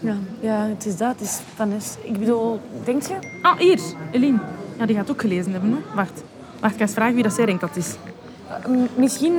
Ja, 0.00 0.16
ja, 0.40 0.66
het 0.66 0.86
is 0.86 0.96
dat. 0.96 1.10
Het 1.18 1.20
is 1.20 1.38
van. 1.54 1.72
Ik 2.02 2.18
bedoel, 2.18 2.60
denk 2.84 3.02
je? 3.02 3.14
Ah, 3.42 3.58
hier. 3.58 3.78
Eline. 4.10 4.38
Ja, 4.78 4.86
die 4.86 4.96
gaat 4.96 5.10
ook 5.10 5.20
gelezen 5.20 5.52
hebben. 5.52 5.70
Hè? 5.70 5.94
Wacht. 5.94 6.22
Wacht, 6.60 6.72
ik 6.72 6.78
ga 6.78 6.84
eens 6.84 6.94
vragen 6.94 7.14
wie 7.14 7.22
dat 7.22 7.32
zij 7.32 7.46
denkt 7.46 7.60
dat 7.60 7.76
is. 7.76 7.94
Misschien 8.94 9.34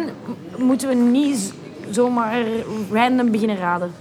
moeten 0.58 0.88
we 0.88 0.94
niet 0.96 1.54
zomaar 1.90 2.44
random 2.92 3.32
beginnen 3.32 3.58
raden. 3.58 3.92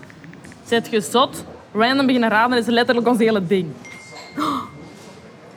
Zet 0.66 0.88
je 0.90 1.00
zot? 1.00 1.44
Random 1.72 2.06
beginnen 2.06 2.30
raden 2.30 2.58
is 2.58 2.66
letterlijk 2.66 3.08
ons 3.08 3.18
hele 3.18 3.46
ding. 3.46 3.66
Oh, 4.38 4.62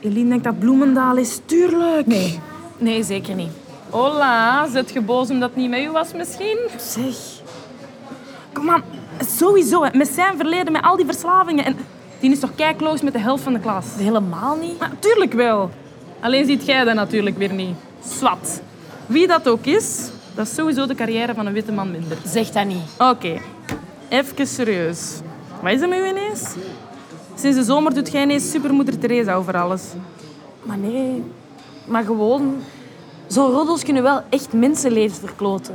Eline 0.00 0.28
denkt 0.28 0.44
dat 0.44 0.58
Bloemendaal 0.58 1.16
is. 1.16 1.40
Tuurlijk. 1.44 2.06
Nee. 2.06 2.40
Nee, 2.78 3.02
zeker 3.02 3.34
niet. 3.34 3.50
Hola, 3.90 4.68
zet 4.68 4.92
je 4.92 5.00
boos 5.00 5.30
omdat 5.30 5.48
het 5.48 5.58
niet 5.58 5.70
met 5.70 5.80
u 5.80 5.90
was 5.90 6.12
misschien? 6.12 6.58
Zeg. 6.76 7.14
Kom 8.52 8.70
aan, 8.70 8.82
sowieso. 9.36 9.82
hè. 9.84 9.96
Met 9.96 10.08
zijn 10.08 10.36
verleden, 10.36 10.72
met 10.72 10.82
al 10.82 10.96
die 10.96 11.04
verslavingen. 11.04 11.64
En 11.64 11.76
die 12.20 12.30
is 12.30 12.38
toch 12.40 12.54
kijkloos 12.54 13.02
met 13.02 13.12
de 13.12 13.18
helft 13.18 13.42
van 13.42 13.52
de 13.52 13.60
klas? 13.60 13.84
Helemaal 13.96 14.56
niet. 14.56 14.78
Maar 14.78 14.90
tuurlijk 14.98 15.32
wel. 15.32 15.70
Alleen 16.20 16.46
ziet 16.46 16.66
jij 16.66 16.84
dat 16.84 16.94
natuurlijk 16.94 17.38
weer 17.38 17.52
niet. 17.52 17.76
Swat. 18.08 18.60
Wie 19.06 19.26
dat 19.26 19.48
ook 19.48 19.64
is, 19.64 20.10
dat 20.34 20.46
is 20.46 20.54
sowieso 20.54 20.86
de 20.86 20.94
carrière 20.94 21.34
van 21.34 21.46
een 21.46 21.52
witte 21.52 21.72
man 21.72 21.90
minder. 21.90 22.16
Zeg 22.24 22.50
dat 22.50 22.64
niet. 22.66 22.82
Oké, 22.98 23.40
even 24.08 24.46
serieus. 24.46 25.20
Wat 25.62 25.72
is 25.72 25.80
er 25.80 25.88
met 25.88 25.98
u 25.98 26.06
ineens? 26.08 26.44
Sinds 27.34 27.56
de 27.56 27.64
zomer 27.64 27.94
doet 27.94 28.12
jij 28.12 28.22
ineens 28.22 28.50
supermoeder 28.50 28.98
Teresa 28.98 29.34
over 29.34 29.56
alles. 29.56 29.82
Maar 30.62 30.78
nee. 30.78 31.22
Maar 31.86 32.04
gewoon... 32.04 32.56
Zo'n 33.26 33.50
roddels 33.50 33.82
kunnen 33.82 34.02
wel 34.02 34.20
echt 34.28 34.52
mensenlevens 34.52 35.18
verkloten. 35.18 35.74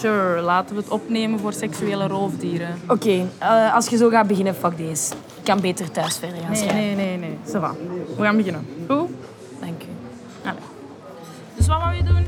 Sure, 0.00 0.40
laten 0.40 0.74
we 0.76 0.80
het 0.82 0.90
opnemen 0.90 1.38
voor 1.38 1.52
seksuele 1.52 2.06
roofdieren. 2.06 2.68
Oké, 2.88 3.26
eh, 3.38 3.74
als 3.74 3.88
je 3.88 3.96
zo 3.96 4.08
gaat 4.08 4.26
beginnen, 4.26 4.54
fuck 4.54 4.76
deze. 4.76 5.12
Ik 5.14 5.44
kan 5.44 5.60
beter 5.60 5.90
thuis 5.90 6.16
verder 6.18 6.38
gaan 6.38 6.50
Nee, 6.50 6.56
schrijven. 6.62 6.96
nee, 6.96 6.96
nee, 6.96 7.18
nee. 7.18 7.36
Ça 7.46 7.60
va. 7.60 7.74
We 8.16 8.22
gaan 8.22 8.36
beginnen. 8.36 8.66
Goed? 8.88 9.08
Dank 9.60 9.82
u. 9.82 9.86
Allee. 10.42 10.60
Dus 11.56 11.66
wat 11.66 11.78
wou 11.78 11.94
je 11.94 12.02
doen? 12.02 12.26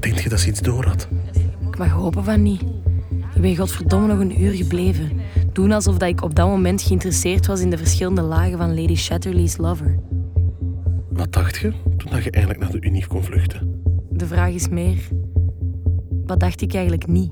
Denk 0.00 0.18
je 0.18 0.28
dat 0.28 0.40
ze 0.40 0.48
iets 0.48 0.60
door 0.60 0.84
had? 0.84 1.08
Ik 1.70 1.78
mag 1.78 1.88
hopen 1.90 2.24
van 2.24 2.42
niet. 2.42 2.62
Ik 3.40 3.46
ben 3.46 3.56
godverdomme 3.56 4.06
nog 4.06 4.18
een 4.18 4.42
uur 4.42 4.52
gebleven. 4.52 5.10
Doen 5.52 5.72
alsof 5.72 5.98
dat 5.98 6.08
ik 6.08 6.22
op 6.22 6.34
dat 6.34 6.48
moment 6.48 6.82
geïnteresseerd 6.82 7.46
was 7.46 7.60
in 7.60 7.70
de 7.70 7.78
verschillende 7.78 8.22
lagen 8.22 8.58
van 8.58 8.80
Lady 8.80 8.94
Chatterley's 8.94 9.56
lover. 9.56 9.98
Wat 11.10 11.32
dacht 11.32 11.56
je 11.56 11.72
toen 11.96 12.10
dat 12.10 12.24
je 12.24 12.30
eigenlijk 12.30 12.64
naar 12.64 12.80
de 12.80 12.86
Unie 12.86 13.06
kon 13.06 13.24
vluchten? 13.24 13.82
De 14.10 14.26
vraag 14.26 14.52
is 14.52 14.68
meer... 14.68 15.08
Wat 16.26 16.40
dacht 16.40 16.60
ik 16.60 16.74
eigenlijk 16.74 17.06
niet? 17.06 17.30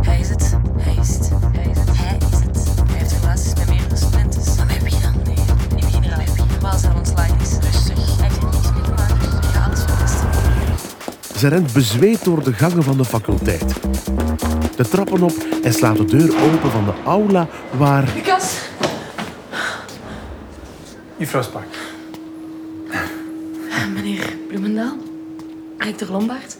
Hij 0.00 0.20
is 0.20 0.28
het. 0.28 0.58
Hij 0.76 0.96
is 0.96 1.16
het. 1.16 1.30
Hij 1.52 1.70
is 1.70 1.78
het. 1.78 1.96
Hij 1.96 2.16
is 2.16 2.38
het. 2.38 2.72
Hij 2.86 2.98
heeft 2.98 3.20
relaties 3.20 3.54
met 3.54 3.68
meerdere 3.68 3.96
studenten. 3.96 4.56
Maar 4.56 4.66
met 4.66 4.82
wie 4.82 5.00
dan? 5.02 5.14
Nee, 5.24 5.84
niet 6.00 6.10
aan. 6.10 6.48
Terwijl 6.48 6.78
ze 6.78 6.88
aan 6.88 6.98
ons 6.98 7.10
line 7.10 7.42
is. 7.42 7.58
Rustig. 7.58 8.20
Hij 8.20 8.28
Ze 11.40 11.48
rent 11.48 11.72
bezweet 11.72 12.24
door 12.24 12.44
de 12.44 12.52
gangen 12.52 12.82
van 12.82 12.96
de 12.96 13.04
faculteit. 13.04 13.74
De 14.76 14.88
trappen 14.88 15.22
op 15.22 15.32
en 15.62 15.72
slaat 15.72 15.96
de 15.96 16.04
deur 16.04 16.42
open 16.42 16.70
van 16.70 16.84
de 16.84 16.92
aula 17.04 17.48
waar... 17.76 18.08
Lucas! 18.14 18.58
Juffrouw 21.16 21.42
Spaak. 21.42 21.66
Meneer 23.94 24.36
Bloemendaal, 24.48 24.96
rector 25.78 26.08
Lombard. 26.10 26.56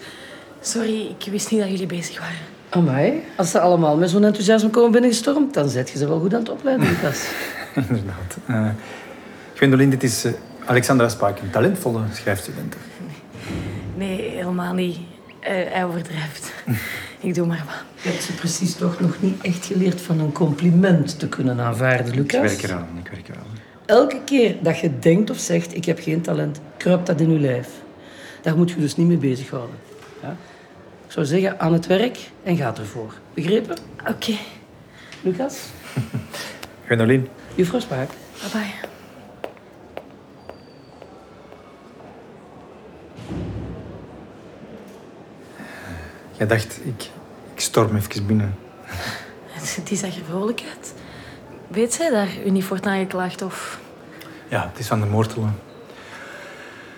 Sorry, 0.61 1.15
ik 1.19 1.31
wist 1.31 1.51
niet 1.51 1.61
dat 1.61 1.71
jullie 1.71 1.87
bezig 1.87 2.19
waren. 2.19 2.37
Amai, 2.69 3.23
als 3.37 3.51
ze 3.51 3.61
allemaal 3.61 3.97
met 3.97 4.11
zo'n 4.11 4.25
enthousiasme 4.25 4.71
komen 4.71 4.91
binnengestormd, 4.91 5.55
dan 5.55 5.69
zet 5.69 5.91
je 5.91 5.99
ze 5.99 6.09
wel 6.09 6.21
goed 6.21 6.35
aan 6.35 6.41
het 6.41 6.51
opleiden, 6.51 6.87
Lucas. 6.87 7.25
Inderdaad. 7.89 8.37
Eh 8.47 8.69
Gwendoline, 9.55 9.91
dit 9.91 10.03
is 10.03 10.25
eh, 10.25 10.33
Alexandra 10.65 11.09
Spaak, 11.09 11.39
een 11.39 11.51
talentvolle 11.51 12.01
schrijfstudent. 12.13 12.75
Helemaal 14.61 14.85
niet. 14.87 14.99
Eh, 15.40 15.52
hij 15.73 15.85
overdrijft. 15.85 16.52
ik 17.21 17.35
doe 17.35 17.47
maar 17.47 17.64
wat. 17.67 18.02
Je 18.02 18.09
hebt 18.09 18.23
ze 18.23 18.33
precies 18.35 18.75
toch 18.75 19.00
nog 19.00 19.23
niet 19.23 19.43
echt 19.43 19.67
geleerd 19.67 20.00
van 20.00 20.21
een 20.21 20.33
compliment 20.33 21.19
te 21.19 21.29
kunnen 21.29 21.61
aanvaarden, 21.61 22.07
Ik 22.07 22.14
Lucas. 22.14 22.40
werk 22.40 22.62
eraan, 22.62 22.88
ik 23.05 23.11
werk 23.11 23.29
eraan. 23.29 23.47
Elke 23.87 24.21
keer 24.25 24.57
dat 24.62 24.79
je 24.79 24.99
denkt 24.99 25.31
of 25.31 25.38
zegt, 25.38 25.75
ik 25.76 25.85
heb 25.85 25.99
geen 26.00 26.21
talent, 26.21 26.61
kruipt 26.76 27.07
dat 27.07 27.21
in 27.21 27.33
je 27.33 27.38
lijf. 27.38 27.69
Daar 28.43 28.57
moet 28.57 28.71
je 28.71 28.76
dus 28.81 28.97
niet 28.97 29.07
mee 29.07 29.17
bezighouden. 29.17 29.76
Ja? 30.23 30.37
Ik 31.07 31.12
zou 31.12 31.26
zeggen, 31.26 31.61
aan 31.61 31.73
het 31.73 31.87
werk 31.87 32.19
en 32.43 32.57
gaat 32.57 32.79
ervoor. 32.79 33.14
Begrepen? 33.35 33.76
Oké, 34.09 34.35
Lucas? 35.23 35.59
Gwendoline, 36.85 37.25
Juffrouw 37.55 37.81
Spaak. 37.81 38.09
bye 38.52 38.88
jij 46.40 46.49
dacht, 46.49 46.78
ik, 46.85 47.11
ik 47.54 47.61
storm 47.61 47.97
even 47.97 48.26
binnen. 48.26 48.59
Die 49.85 49.97
zag 49.97 50.16
er 50.16 50.25
vrolijk 50.25 50.62
uit. 50.76 50.94
Weet 51.68 51.92
zij 51.94 52.11
daar 52.11 52.28
u 52.44 52.50
niet 52.50 52.64
voor 52.64 52.78
aangeklaagd 52.82 53.42
of... 53.42 53.80
Ja, 54.49 54.68
het 54.70 54.78
is 54.78 54.87
van 54.87 55.00
de 55.00 55.06
moortelen. 55.06 55.59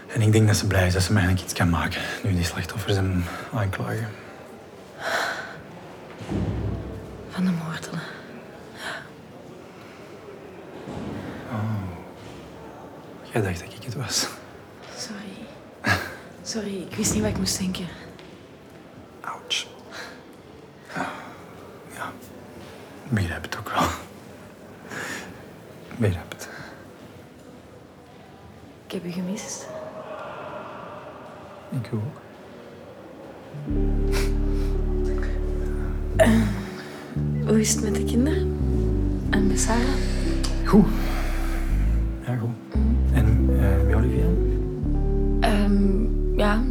En 0.07 0.21
ik 0.21 0.33
denk 0.33 0.47
dat 0.47 0.57
ze 0.57 0.67
blij 0.67 0.87
is 0.87 0.93
dat 0.93 1.03
ze 1.03 1.13
mij 1.13 1.23
eigenlijk 1.23 1.51
iets 1.51 1.61
kan 1.61 1.71
maken. 1.71 2.01
Nu 2.23 2.35
die 2.35 2.45
slachtoffers 2.45 2.95
hem 2.95 3.25
aanklagen. 3.53 4.09
Van 7.31 7.45
de 7.45 7.51
moordelen. 7.51 8.01
Jij 13.33 13.43
dacht 13.43 13.61
dat 13.61 13.73
ik 13.73 13.85
het 13.85 13.95
was. 13.95 14.29
Sorry. 14.97 15.97
Sorry, 16.43 16.87
ik 16.91 16.95
wist 16.97 17.13
niet 17.13 17.23
wat 17.23 17.31
ik 17.31 17.39
moest 17.39 17.59
denken. 17.59 17.87
Ouch. 19.21 19.67
Ja, 21.95 22.13
begrijp 23.13 23.43
het 23.43 23.59
ook 23.59 23.69
wel. 23.69 23.89
Begrijp 25.97 26.33
het. 26.33 26.49
Ik 28.87 28.93
heb 28.93 29.05
u 29.05 29.11
gemist. 29.11 29.67
Ik 31.71 31.91
ook. 31.93 32.21
Hoe 37.47 37.61
is 37.61 37.75
het 37.75 37.83
met 37.83 37.95
de 37.95 38.05
kinderen? 38.05 38.57
En 39.31 39.47
met 39.47 39.61
Sarah? 39.61 39.95
Goed. 40.65 40.87
Ja, 42.27 42.37
goed. 42.37 42.81
En 43.13 43.49
eh 43.51 43.87
bij 43.87 43.95
Olivia? 43.95 44.27
Ehm, 45.41 46.07
ja, 46.37 46.63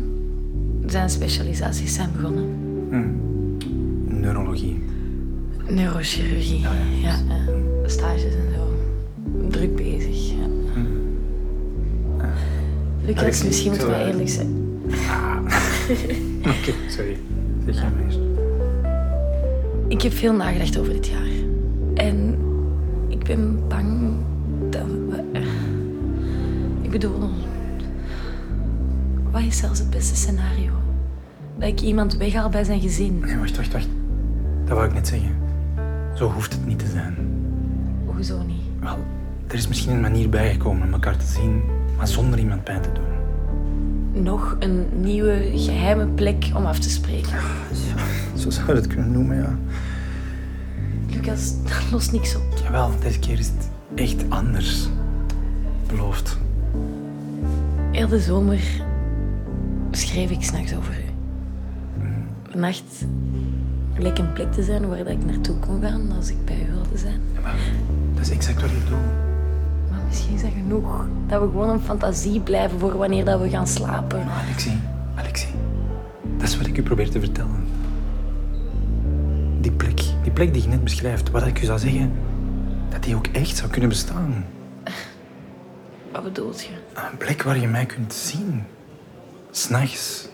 zijn 0.86 1.10
specialisaties 1.10 1.93
zijn 1.93 2.12
begonnen. 2.15 2.50
Neurochirurgie. 5.75 6.59
Ja, 7.01 7.09
eh, 7.29 7.53
stages 7.85 8.23
en 8.23 8.53
zo. 8.55 8.73
Druk 9.47 9.75
bezig. 9.75 10.29
Ja. 10.29 10.35
Lucas, 13.05 13.21
Alexis, 13.21 13.43
misschien 13.45 13.69
moeten 13.69 13.87
we 13.89 13.95
eerlijk 14.05 14.29
zijn. 14.29 14.49
Oké, 16.59 16.73
sorry. 16.89 17.17
Zeg 17.65 17.75
jij 17.75 17.83
maar. 17.89 18.19
Ik 19.87 20.01
heb 20.01 20.11
veel 20.13 20.33
nagedacht 20.33 20.79
over 20.79 20.93
dit 20.93 21.07
jaar. 21.07 21.27
En 21.93 22.37
ik 23.07 23.23
ben 23.23 23.67
bang 23.67 24.13
dat 24.69 24.81
we... 25.09 25.23
eh, 25.33 25.41
Ik 26.81 26.91
bedoel... 26.91 27.19
Wat 29.31 29.41
is 29.41 29.57
zelfs 29.57 29.79
het 29.79 29.89
beste 29.89 30.15
scenario? 30.15 30.71
Dat 31.57 31.67
ik 31.67 31.81
iemand 31.81 32.17
weghaal 32.17 32.49
bij 32.49 32.63
zijn 32.63 32.81
gezin. 32.81 33.19
Nee, 33.19 33.37
wacht, 33.37 33.55
wacht, 33.57 33.73
wacht. 33.73 33.87
Dat 34.65 34.73
wou 34.77 34.87
ik 34.87 34.93
net 34.93 35.07
zeggen. 35.07 35.35
Zo 36.21 36.31
hoeft 36.31 36.53
het 36.53 36.65
niet 36.65 36.79
te 36.79 36.87
zijn. 36.87 37.15
Hoezo 38.05 38.43
niet? 38.43 38.61
Wel, 38.79 38.97
er 39.47 39.55
is 39.55 39.67
misschien 39.67 39.91
een 39.91 40.01
manier 40.01 40.29
bijgekomen 40.29 40.87
om 40.87 40.93
elkaar 40.93 41.17
te 41.17 41.25
zien, 41.25 41.63
maar 41.97 42.07
zonder 42.07 42.39
iemand 42.39 42.63
pijn 42.63 42.81
te 42.81 42.89
doen. 42.91 44.23
Nog 44.23 44.55
een 44.59 44.85
nieuwe 44.93 45.51
geheime 45.55 46.07
plek 46.07 46.51
om 46.55 46.65
af 46.65 46.79
te 46.79 46.89
spreken. 46.89 47.39
Zo 48.35 48.49
zou 48.49 48.67
je 48.67 48.73
het 48.73 48.87
kunnen 48.87 49.11
noemen, 49.11 49.37
ja. 49.37 49.57
Lucas, 51.09 51.53
dat 51.63 51.91
lost 51.91 52.11
niks 52.11 52.35
op. 52.35 52.43
Jawel, 52.63 52.91
deze 52.99 53.19
keer 53.19 53.39
is 53.39 53.47
het 53.47 53.69
echt 53.95 54.29
anders. 54.29 54.89
Beloofd. 55.87 56.37
Heel 57.91 58.07
de 58.07 58.19
zomer 58.19 58.61
schreef 59.91 60.29
ik 60.29 60.43
s'nachts 60.43 60.75
over 60.75 60.93
u. 60.93 61.09
Vannacht 62.49 63.05
leek 63.98 64.17
een 64.17 64.33
plek 64.33 64.51
te 64.51 64.63
zijn 64.63 64.88
waar 64.88 64.98
dat 64.98 65.07
ik 65.07 65.25
naartoe 65.25 65.55
kon 65.55 65.81
gaan 65.81 66.12
als 66.17 66.29
ik 66.29 66.45
bij 66.45 66.65
u 66.69 66.74
wilde 66.74 66.98
zijn. 66.98 67.21
Ja, 67.33 67.41
maar 67.41 67.55
dat 68.13 68.25
is 68.25 68.31
exact 68.31 68.62
wat 68.62 68.69
ik 68.69 68.88
doe. 68.88 68.98
Maar 69.89 70.00
misschien 70.07 70.36
is 70.36 70.41
dat 70.41 70.51
genoeg. 70.51 71.05
Dat 71.27 71.41
we 71.41 71.47
gewoon 71.47 71.69
een 71.69 71.82
fantasie 71.82 72.39
blijven 72.39 72.80
voor 72.80 72.97
wanneer 72.97 73.25
dat 73.25 73.41
we 73.41 73.49
gaan 73.49 73.67
slapen. 73.67 74.25
Maar 74.25 74.43
Alexie, 74.45 74.80
Alexie, 75.15 75.54
dat 76.38 76.47
is 76.47 76.58
wat 76.58 76.67
ik 76.67 76.77
u 76.77 76.82
probeer 76.82 77.10
te 77.10 77.19
vertellen. 77.19 77.67
Die 79.60 79.71
plek, 79.71 80.01
die 80.23 80.32
plek 80.32 80.54
die 80.54 80.62
je 80.62 80.67
net 80.67 80.84
beschrijft, 80.84 81.32
wat 81.32 81.45
ik 81.45 81.62
u 81.62 81.65
zou 81.65 81.80
zeggen, 81.80 82.12
dat 82.89 83.04
die 83.04 83.15
ook 83.15 83.27
echt 83.27 83.58
zou 83.58 83.69
kunnen 83.69 83.89
bestaan. 83.89 84.45
Wat 86.12 86.23
bedoelt 86.23 86.62
je? 86.62 86.71
Een 86.93 87.17
plek 87.17 87.43
waar 87.43 87.60
je 87.60 87.67
mij 87.67 87.86
kunt 87.86 88.13
zien. 88.13 88.63
S'nachts. 89.51 90.30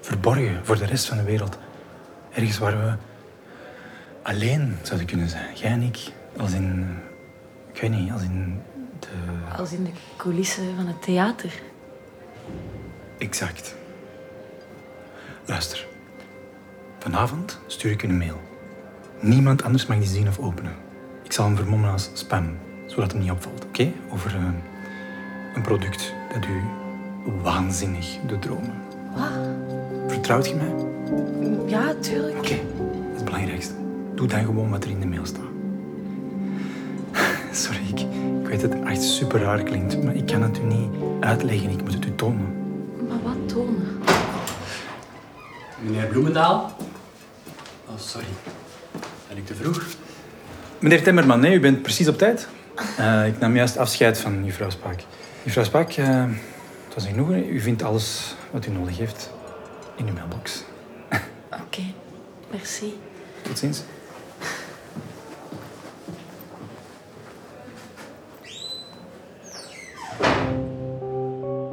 Verborgen 0.00 0.60
voor 0.62 0.78
de 0.78 0.84
rest 0.84 1.06
van 1.06 1.16
de 1.16 1.22
wereld. 1.22 1.58
Ergens 2.30 2.58
waar 2.58 2.78
we 2.78 2.92
alleen 4.22 4.76
zouden 4.82 5.06
kunnen 5.06 5.28
zijn. 5.28 5.54
Jij 5.54 5.70
en 5.70 5.82
ik. 5.82 5.98
Als 6.36 6.52
in... 6.52 6.96
Ik 7.72 7.80
weet 7.80 7.90
niet, 7.90 8.12
als 8.12 8.22
in 8.22 8.62
de... 9.00 9.06
Als 9.56 9.72
in 9.72 9.84
de 9.84 9.90
coulissen 10.16 10.76
van 10.76 10.86
het 10.86 11.02
theater. 11.02 11.52
Exact. 13.18 13.74
Luister. 15.44 15.86
Vanavond 16.98 17.58
stuur 17.66 17.90
ik 17.90 18.02
een 18.02 18.18
mail. 18.18 18.40
Niemand 19.20 19.62
anders 19.62 19.86
mag 19.86 19.98
die 19.98 20.06
zien 20.06 20.28
of 20.28 20.38
openen. 20.38 20.74
Ik 21.22 21.32
zal 21.32 21.44
hem 21.44 21.56
vermommen 21.56 21.90
als 21.90 22.10
spam, 22.12 22.58
zodat 22.86 23.12
het 23.12 23.20
niet 23.20 23.30
opvalt, 23.30 23.64
oké? 23.64 23.92
Over 24.12 24.34
eh, 24.36 24.42
een 25.54 25.62
product 25.62 26.14
dat 26.32 26.44
u 26.44 26.62
waanzinnig 27.42 28.06
doet 28.26 28.42
dromen. 28.42 28.74
Wat? 29.14 29.48
Vertrouwt 30.06 30.48
je 30.48 30.54
mij? 30.54 30.97
Ja, 31.66 31.94
tuurlijk. 32.00 32.38
Oké, 32.38 32.48
dat 32.48 33.12
is 33.12 33.16
het 33.16 33.24
belangrijkste. 33.24 33.72
Doe 34.14 34.26
dan 34.26 34.44
gewoon 34.44 34.70
wat 34.70 34.84
er 34.84 34.90
in 34.90 35.00
de 35.00 35.06
mail 35.06 35.26
staat. 35.26 35.42
Sorry, 37.62 37.80
ik, 37.88 38.00
ik 38.42 38.48
weet 38.48 38.60
dat 38.60 38.72
het 38.72 38.84
echt 38.84 39.02
super 39.02 39.40
raar 39.40 39.62
klinkt, 39.62 40.02
maar 40.02 40.14
ik 40.14 40.26
kan 40.26 40.42
het 40.42 40.58
u 40.58 40.62
niet 40.62 40.90
uitleggen. 41.20 41.70
Ik 41.70 41.82
moet 41.82 41.94
het 41.94 42.06
u 42.06 42.14
tonen. 42.14 42.54
Maar 43.08 43.22
wat 43.22 43.48
tonen? 43.48 43.98
Meneer 45.80 46.06
Bloemendaal? 46.06 46.72
Oh, 47.86 47.98
sorry. 47.98 48.26
Ben 49.28 49.36
ik 49.36 49.46
te 49.46 49.54
vroeg? 49.54 49.84
Meneer 50.78 51.02
Timmerman, 51.02 51.40
nee, 51.40 51.54
u 51.54 51.60
bent 51.60 51.82
precies 51.82 52.08
op 52.08 52.18
tijd. 52.18 52.48
Eh, 52.96 53.26
ik 53.26 53.38
nam 53.38 53.56
juist 53.56 53.76
afscheid 53.76 54.18
van 54.18 54.40
mevrouw 54.40 54.70
Spaak. 54.70 55.00
Mevrouw 55.42 55.64
Spaak, 55.64 55.92
eh, 55.92 56.24
het 56.84 56.94
was 56.94 57.04
een 57.04 57.10
genoegen. 57.10 57.48
U 57.48 57.60
vindt 57.60 57.82
alles 57.82 58.34
wat 58.50 58.66
u 58.66 58.70
nodig 58.70 58.98
heeft 58.98 59.30
in 59.96 60.06
uw 60.06 60.12
mailbox. 60.12 60.64
Merci. 62.50 62.94
Tot 63.42 63.58
ziens. 63.58 63.82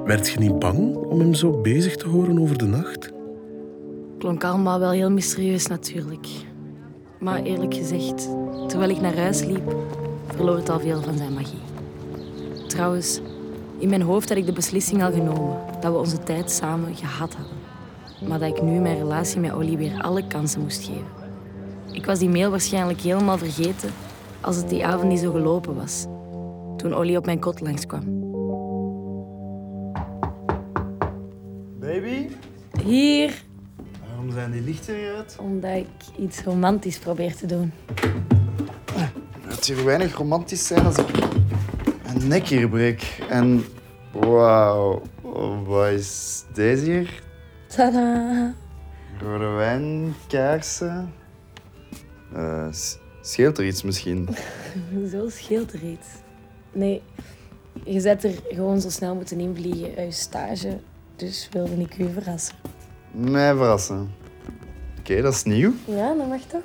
Werd 0.06 0.30
je 0.30 0.40
niet 0.40 0.60
bang 0.60 0.96
om 0.96 1.20
hem 1.20 1.34
zo 1.34 1.62
bezig 1.62 1.96
te 1.96 2.08
horen 2.08 2.40
over 2.40 2.58
de 2.58 2.66
nacht? 2.66 3.12
Klonk 4.18 4.44
allemaal 4.44 4.80
wel 4.80 4.92
heel 4.92 5.12
mysterieus 5.12 5.68
natuurlijk. 5.68 6.28
Maar 7.20 7.42
eerlijk 7.42 7.74
gezegd, 7.74 8.30
terwijl 8.68 8.90
ik 8.90 9.02
naar 9.02 9.18
huis 9.18 9.44
liep, 9.44 9.76
verloor 10.28 10.56
het 10.56 10.70
al 10.70 10.80
veel 10.80 11.02
van 11.02 11.18
zijn 11.18 11.34
magie. 11.34 11.62
Trouwens, 12.68 13.20
in 13.78 13.90
mijn 13.90 14.02
hoofd 14.02 14.30
had 14.30 14.38
ik 14.38 14.46
de 14.46 14.52
beslissing 14.52 15.04
al 15.04 15.12
genomen 15.12 15.58
dat 15.82 15.92
we 15.92 15.98
onze 15.98 16.24
tijd 16.24 16.52
samen 16.52 16.96
gehad 16.96 17.34
hadden. 17.34 17.65
Maar 18.28 18.40
dat 18.40 18.58
ik 18.58 18.62
nu 18.64 18.80
mijn 18.80 18.98
relatie 18.98 19.40
met 19.40 19.54
Olly 19.54 19.78
weer 19.78 20.02
alle 20.02 20.28
kansen 20.28 20.62
moest 20.62 20.84
geven. 20.86 21.06
Ik 21.92 22.06
was 22.06 22.20
die 22.20 22.30
mail 22.30 22.50
waarschijnlijk 22.50 23.02
helemaal 23.02 23.38
vergeten 23.38 23.90
als 24.42 24.56
het 24.56 24.70
die 24.70 24.86
avond 24.86 25.10
niet 25.10 25.20
zo 25.20 25.32
gelopen 25.32 25.76
was. 25.76 26.06
Toen 26.78 26.96
Olly 26.96 27.16
op 27.16 27.26
mijn 27.26 27.40
kot 27.40 27.60
langskwam. 27.62 28.24
Baby, 31.80 32.28
Hier, 32.84 33.44
waarom 34.08 34.32
zijn 34.32 34.52
die 34.52 34.62
lichten 34.62 34.96
niet 34.96 35.06
uit? 35.18 35.38
omdat 35.40 35.76
ik 35.76 35.88
iets 36.18 36.44
romantisch 36.44 37.00
probeer 37.00 37.36
te 37.36 37.46
doen. 37.46 37.72
Het 39.48 39.66
hier 39.66 39.86
weinig 39.86 40.18
romantisch 40.18 40.68
zijn 40.68 40.86
als 40.86 40.98
ik 40.98 41.08
mijn 42.04 42.28
nek 42.28 42.48
hier 42.48 42.70
breek. 42.70 43.24
En 43.30 43.66
wauw, 44.12 45.02
wat 45.66 45.88
is 45.88 46.44
deze 46.54 46.86
hier? 46.86 47.24
Tada! 47.76 48.54
Wijn, 49.56 50.14
kaarsen. 50.28 51.14
Eh, 52.34 52.68
scheelt 53.22 53.58
er 53.58 53.66
iets 53.66 53.84
misschien? 53.84 54.30
Zo 55.12 55.30
scheelt 55.30 55.74
er 55.74 55.84
iets. 55.84 56.08
Nee, 56.72 57.02
je 57.84 58.00
zet 58.00 58.24
er 58.24 58.32
gewoon 58.50 58.82
zo 58.82 58.90
snel 58.90 59.16
moeten 59.16 59.40
invliegen 59.40 59.96
uit 59.98 60.06
je 60.08 60.12
stage. 60.22 60.80
Dus 61.16 61.50
wilde 61.52 61.76
ik 61.82 61.98
u 61.98 62.14
verrassen. 62.14 62.56
Mij 63.12 63.56
verrassen. 63.56 64.12
Oké, 65.00 65.22
dat 65.22 65.34
is 65.34 65.44
nieuw. 65.44 65.74
Ja, 65.86 66.14
dat 66.14 66.28
mag 66.28 66.42
toch? 66.42 66.62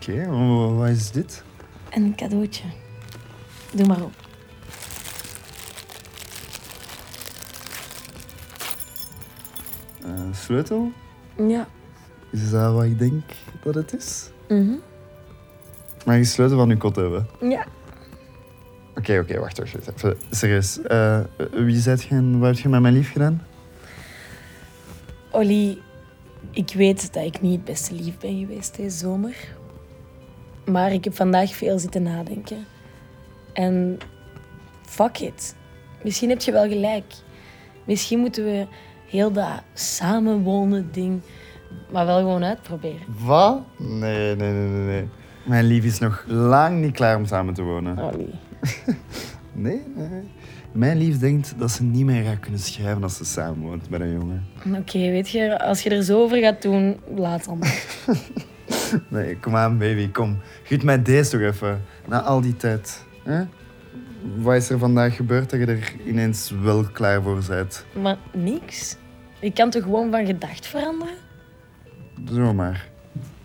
Oké, 0.00 0.26
wa- 0.26 0.68
wat 0.72 0.88
is 0.88 1.10
dit? 1.10 1.42
Een 1.90 2.14
cadeautje. 2.16 2.64
Doe 3.72 3.86
maar 3.86 4.02
op. 4.02 4.25
sleutel? 10.36 10.92
Ja. 11.48 11.68
Is 12.30 12.50
dat 12.50 12.72
wat 12.72 12.84
ik 12.84 12.98
denk 12.98 13.22
dat 13.62 13.74
het 13.74 13.94
is? 13.94 14.30
Mhm. 14.48 14.74
Mag 16.04 16.16
je 16.16 16.24
sleutel 16.24 16.56
van 16.56 16.70
uw 16.70 16.76
kot 16.76 16.96
hebben? 16.96 17.26
Ja. 17.40 17.66
Oké, 18.96 19.18
oké, 19.18 19.38
wacht, 19.38 19.58
wacht, 19.58 19.72
wacht. 19.72 19.88
Even 19.88 20.18
serieus. 20.30 20.82
Eh, 20.82 21.20
wie 21.52 21.80
zijt 21.80 22.02
je 22.02 22.14
en 22.14 22.38
wat 22.38 22.48
heb 22.48 22.58
je 22.58 22.68
met 22.68 22.80
mijn 22.80 22.94
lief 22.94 23.12
gedaan? 23.12 23.42
Olly, 25.30 25.78
ik 26.50 26.72
weet 26.74 27.12
dat 27.12 27.24
ik 27.24 27.40
niet 27.40 27.52
het 27.52 27.64
beste 27.64 27.94
lief 27.94 28.18
ben 28.18 28.38
geweest 28.38 28.76
deze 28.76 28.96
zomer. 28.96 29.34
Maar 30.64 30.92
ik 30.92 31.04
heb 31.04 31.14
vandaag 31.14 31.54
veel 31.54 31.78
zitten 31.78 32.02
nadenken. 32.02 32.66
En 33.52 33.98
fuck 34.82 35.18
it. 35.18 35.56
Misschien 36.02 36.28
heb 36.28 36.40
je 36.40 36.52
wel 36.52 36.68
gelijk. 36.68 37.14
Misschien 37.84 38.18
moeten 38.18 38.44
we 38.44 38.66
heel 39.06 39.32
dat 39.32 39.62
samenwonen 39.74 40.88
ding 40.92 41.20
maar 41.90 42.06
wel 42.06 42.18
gewoon 42.18 42.44
uitproberen. 42.44 43.00
Wat? 43.24 43.60
Nee, 43.78 44.36
nee, 44.36 44.52
nee, 44.52 44.68
nee, 44.68 44.86
nee. 44.86 45.08
Mijn 45.44 45.64
lief 45.64 45.84
is 45.84 45.98
nog 45.98 46.24
lang 46.26 46.80
niet 46.80 46.94
klaar 46.94 47.16
om 47.16 47.26
samen 47.26 47.54
te 47.54 47.62
wonen. 47.62 47.98
Olly. 47.98 48.30
Nee, 49.52 49.82
nee. 49.96 50.08
nee. 50.08 50.22
Mijn 50.72 50.98
lief 50.98 51.18
denkt 51.18 51.54
dat 51.58 51.70
ze 51.70 51.82
niet 51.82 52.04
meer 52.04 52.24
gaat 52.24 52.40
kunnen 52.40 52.60
schrijven 52.60 53.02
als 53.02 53.16
ze 53.16 53.24
samen 53.24 53.60
woont 53.60 53.90
met 53.90 54.00
een 54.00 54.12
jongen. 54.12 54.46
Oké, 54.78 54.98
weet 54.98 55.28
je, 55.28 55.64
als 55.64 55.82
je 55.82 55.90
er 55.90 56.02
zo 56.02 56.22
over 56.22 56.38
gaat 56.38 56.62
doen, 56.62 57.00
laat 57.14 57.44
dan. 57.44 57.62
Nee, 59.08 59.36
kom 59.38 59.56
aan, 59.56 59.78
baby, 59.78 60.10
kom. 60.10 60.38
Giet 60.62 60.82
mij 60.82 61.02
deze 61.02 61.30
toch 61.30 61.40
even. 61.40 61.82
Na 62.08 62.22
al 62.22 62.40
die 62.40 62.56
tijd. 62.56 63.04
hè? 63.22 63.42
Wat 64.36 64.54
is 64.54 64.70
er 64.70 64.78
vandaag 64.78 65.16
gebeurd 65.16 65.50
dat 65.50 65.60
je 65.60 65.66
er 65.66 65.94
ineens 66.06 66.50
wel 66.50 66.84
klaar 66.84 67.22
voor 67.22 67.42
bent? 67.48 67.84
Maar 68.02 68.18
niks. 68.32 68.96
Je 69.40 69.52
kan 69.52 69.70
toch 69.70 69.82
gewoon 69.82 70.10
van 70.10 70.26
gedacht 70.26 70.66
veranderen? 70.66 71.14
Zomaar. 72.24 72.88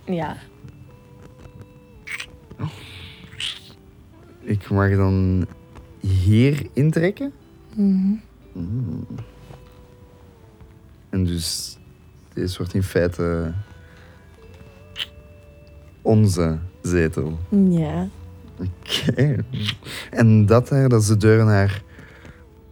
Ja. 0.06 0.38
Ik 4.40 4.70
mag 4.70 4.96
dan 4.96 5.46
hier 6.00 6.68
intrekken? 6.74 7.32
Mm. 7.76 8.22
En 11.10 11.24
dus, 11.24 11.78
deze 12.34 12.58
wordt 12.58 12.74
in 12.74 12.84
feite 12.84 13.54
onze 16.02 16.60
zetel. 16.82 17.40
Ja. 17.50 18.08
Oké. 18.62 19.46
En 20.10 20.46
dat 20.46 20.68
daar, 20.68 20.90
dat 20.90 21.02
is 21.02 21.08
de 21.08 21.18
deur 21.18 21.46
naar 21.46 21.82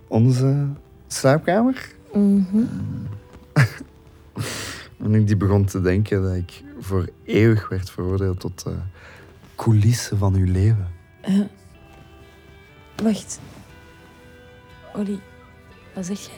onze 0.07 0.67
slaapkamer? 1.07 1.91
Mhm. 2.13 2.63
En 5.03 5.13
ik 5.15 5.27
die 5.27 5.37
begon 5.37 5.65
te 5.65 5.81
denken 5.81 6.21
dat 6.21 6.35
ik 6.35 6.63
voor 6.79 7.09
eeuwig 7.23 7.69
werd 7.69 7.89
veroordeeld 7.91 8.39
tot 8.39 8.63
de 8.63 8.75
coulissen 9.55 10.17
van 10.17 10.35
uw 10.35 10.51
leven. 10.51 10.87
Eh, 11.21 11.39
wacht. 13.03 13.39
Olly, 14.95 15.19
wat 15.95 16.05
zeg 16.05 16.19
jij 16.19 16.37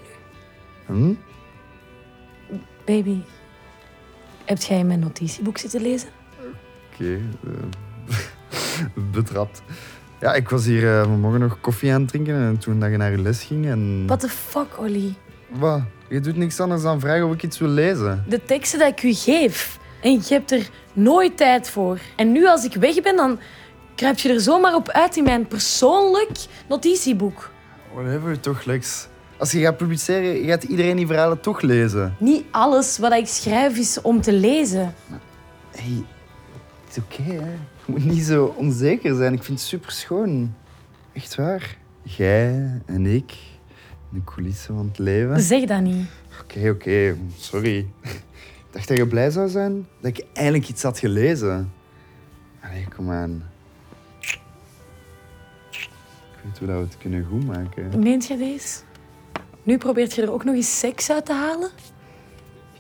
nu? 0.88 0.96
Hm? 0.96 1.14
Baby, 2.86 3.22
heb 4.46 4.58
jij 4.58 4.84
mijn 4.84 5.00
notitieboek 5.00 5.58
zitten 5.58 5.82
lezen? 5.82 6.10
Oké. 6.94 7.14
eh, 7.14 7.52
betrapt. 9.12 9.62
Ja, 10.20 10.34
ik 10.34 10.50
was 10.50 10.66
hier 10.66 10.98
eh, 10.98 11.04
vanmorgen 11.04 11.40
nog 11.40 11.58
koffie 11.62 11.94
aan 11.94 12.02
het 12.02 12.10
drinken 12.10 12.36
en 12.36 12.58
toen 12.58 12.80
dat 12.80 12.92
je 12.92 12.98
naar 12.98 13.12
je 13.12 13.18
les 13.18 13.44
ging 13.44 13.66
en... 13.66 14.08
What 14.08 14.20
the 14.20 14.30
fuck, 14.30 14.80
Olly? 14.80 15.14
Wat? 15.50 15.82
Je 16.10 16.20
doet 16.20 16.36
niks 16.36 16.60
anders 16.60 16.82
dan 16.82 17.00
vragen 17.00 17.28
of 17.28 17.34
ik 17.34 17.44
iets 17.44 17.60
wil 17.60 17.68
lezen. 17.70 18.24
De 18.28 18.44
teksten 18.44 18.80
dat 18.80 18.88
ik 18.88 19.04
u 19.04 19.14
geef. 19.14 19.80
En 20.02 20.12
je 20.12 20.34
hebt 20.34 20.52
er 20.52 20.70
nooit 20.94 21.38
tijd 21.38 21.70
voor. 21.70 22.00
En 22.16 22.32
nu 22.32 22.48
als 22.48 22.64
ik 22.64 22.74
weg 22.74 23.02
ben, 23.02 23.16
dan 23.16 23.40
kruip 23.96 24.18
je 24.20 24.30
er 24.34 24.42
zomaar 24.42 24.76
op 24.76 24.90
uit 24.90 25.18
in 25.18 25.24
mijn 25.24 25.48
persoonlijk 25.48 26.32
notitieboek. 26.68 27.52
Whatever, 27.94 28.40
toch, 28.40 28.64
Lex. 28.64 29.08
Als 29.38 29.52
je 29.52 29.60
gaat 29.60 29.78
publiceren, 29.78 30.46
gaat 30.46 30.64
iedereen 30.64 30.96
die 30.96 31.08
verhalen 31.08 31.40
toch 31.40 31.62
lezen. 31.62 32.16
Niet 32.20 32.46
alles 32.52 32.98
wat 32.98 33.14
ik 33.14 33.28
schrijf 33.28 33.78
is 33.78 34.02
om 34.02 34.22
te 34.22 34.34
lezen. 34.34 34.94
hey, 35.72 36.04
het 36.86 36.98
is 36.98 37.04
oké, 37.04 37.32
hè. 37.32 37.52
Moet 37.92 38.06
niet 38.06 38.24
zo 38.24 38.54
onzeker 38.58 39.16
zijn. 39.16 39.34
Ik 39.34 39.44
vind 39.44 39.60
het 39.60 39.68
super 39.68 39.92
schoon. 39.92 40.54
Echt 41.14 41.36
waar. 41.36 41.78
Jij 42.04 42.82
en 42.86 43.06
ik, 43.06 43.32
in 44.12 44.18
de 44.18 44.24
coulissen 44.24 44.76
van 44.76 44.88
het 44.88 44.98
leven. 44.98 45.42
Zeg 45.42 45.66
dat 45.66 45.82
niet. 45.82 46.06
Oké, 46.42 46.70
oké, 46.70 47.18
sorry. 47.38 47.78
Ik 48.02 48.24
dacht 48.72 48.88
dat 48.88 48.98
je 48.98 49.08
blij 49.08 49.30
zou 49.30 49.50
zijn 49.50 49.88
dat 50.00 50.18
ik 50.18 50.26
eindelijk 50.34 50.70
iets 50.70 50.84
had 50.84 51.00
gelezen. 51.00 51.74
Allee, 52.62 52.88
kom 52.96 53.12
aan. 53.12 53.44
Ik 55.72 55.90
weet 56.44 56.58
hoe 56.58 56.68
dat 56.68 56.78
we 56.78 56.84
het 56.84 56.98
kunnen 56.98 57.26
goed 57.26 57.46
maken. 57.46 58.00
Meent 58.00 58.28
je 58.28 58.38
deze? 58.38 58.80
Nu 59.64 59.78
probeert 59.78 60.14
je 60.14 60.22
er 60.22 60.32
ook 60.32 60.44
nog 60.44 60.56
eens 60.56 60.80
seks 60.80 61.12
uit 61.12 61.26
te 61.26 61.34
halen? 61.34 61.70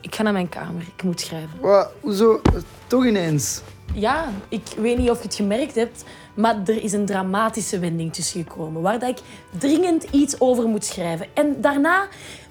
Ik 0.02 0.15
ga 0.15 0.24
naar 0.24 0.34
mijn 0.34 0.50
kamer. 0.50 0.82
Ik 0.95 1.04
moet 1.04 1.19
schrijven. 1.19 1.60
Wat? 1.60 1.91
Hoezo? 2.02 2.41
Toch 2.88 3.06
ineens? 3.06 3.62
Ja, 3.94 4.30
ik 4.50 4.62
weet 4.78 4.98
niet 4.98 5.10
of 5.10 5.18
je 5.18 5.24
het 5.24 5.36
gemerkt 5.36 5.76
hebt, 5.76 6.04
maar 6.34 6.56
er 6.66 6.84
is 6.84 6.94
een 6.94 7.06
dramatische 7.06 7.80
wending 7.80 8.14
tussen 8.14 8.44
gekomen 8.44 8.82
waar 8.82 9.00
dat 9.00 9.10
ik 9.10 9.20
dringend 9.60 10.04
iets 10.04 10.40
over 10.40 10.68
moet 10.68 10.86
schrijven. 10.86 11.28
En 11.34 11.62
daarna 11.62 12.08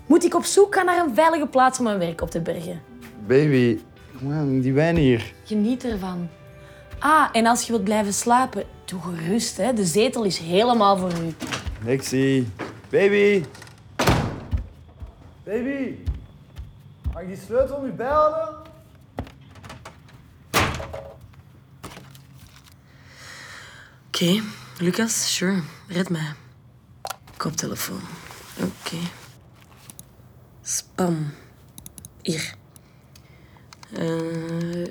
moet 0.07 0.25
ik 0.25 0.35
op 0.35 0.45
zoek 0.45 0.75
gaan 0.75 0.87
naar 0.87 1.07
een 1.07 1.15
veilige 1.15 1.47
plaats 1.47 1.79
om 1.79 1.85
mijn 1.85 1.99
werk 1.99 2.21
op 2.21 2.31
te 2.31 2.41
bergen. 2.41 2.83
Baby, 3.27 3.79
kom 4.19 4.33
aan, 4.33 4.61
die 4.61 4.73
wijn 4.73 4.97
hier. 4.97 5.33
Geniet 5.45 5.85
ervan. 5.85 6.29
Ah, 6.99 7.29
en 7.33 7.47
als 7.47 7.63
je 7.63 7.73
wilt 7.73 7.85
blijven 7.85 8.13
slapen, 8.13 8.65
doe 8.85 9.01
gerust. 9.01 9.57
Hè. 9.57 9.73
De 9.73 9.85
zetel 9.85 10.25
is 10.25 10.39
helemaal 10.39 10.97
voor 10.97 11.13
u. 11.13 11.35
Lexie. 11.85 12.49
Baby. 12.89 13.45
Baby. 15.45 15.95
Mag 17.13 17.23
ik 17.23 17.29
die 17.29 17.39
sleutel 17.47 17.81
nu 17.83 17.91
bijhouden? 17.91 18.60
Oké, 24.21 24.43
Lucas, 24.79 25.35
sure. 25.35 25.63
Red 25.89 26.09
mij. 26.09 26.35
Koptelefoon. 27.37 28.01
Oké. 28.59 28.97
Spam. 30.63 31.33
Hier. 32.23 32.55
Eh, 33.93 34.87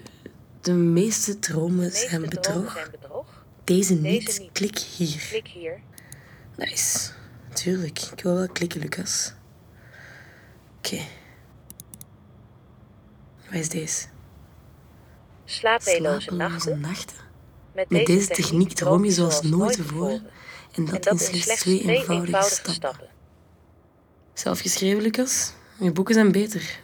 de 0.62 0.72
meeste 0.74 1.40
dromen 1.40 1.92
zijn 1.92 2.22
bedrog. 2.22 2.90
Deze 3.64 3.94
niet. 3.94 4.50
Klik 4.52 4.78
hier. 4.78 5.26
Klik 5.30 5.48
hier. 5.48 5.82
Nice. 6.56 7.12
Tuurlijk, 7.54 8.00
ik 8.00 8.24
wil 8.24 8.36
wel 8.36 8.48
klikken, 8.50 8.82
Lucas. 8.82 9.34
Oké. 10.78 11.02
Wat 13.46 13.54
is 13.60 13.70
deze? 13.70 14.08
Slapeloze 15.46 15.92
Slapeloze 15.96 16.32
nachten. 16.36 16.80
nachten. 16.80 17.29
Met, 17.74 17.90
deze 17.90 18.28
techniek 18.28 18.74
droom 18.74 19.06
je 19.06 19.12
zoals 19.12 19.42
nooit 19.42 19.74
tevoren. 19.76 20.28
En 20.72 20.86
dat, 20.86 21.06
in 21.06 21.20
slechts 21.20 21.62
twee 21.62 21.82
eenvoudige 21.82 22.42
stappen. 22.42 23.08
Zelf 24.34 24.60
geschreven, 24.60 25.02
Lucas? 25.02 25.54
Je 25.80 25.92
boeken 25.92 26.14
zijn 26.14 26.32
beter. 26.32 26.80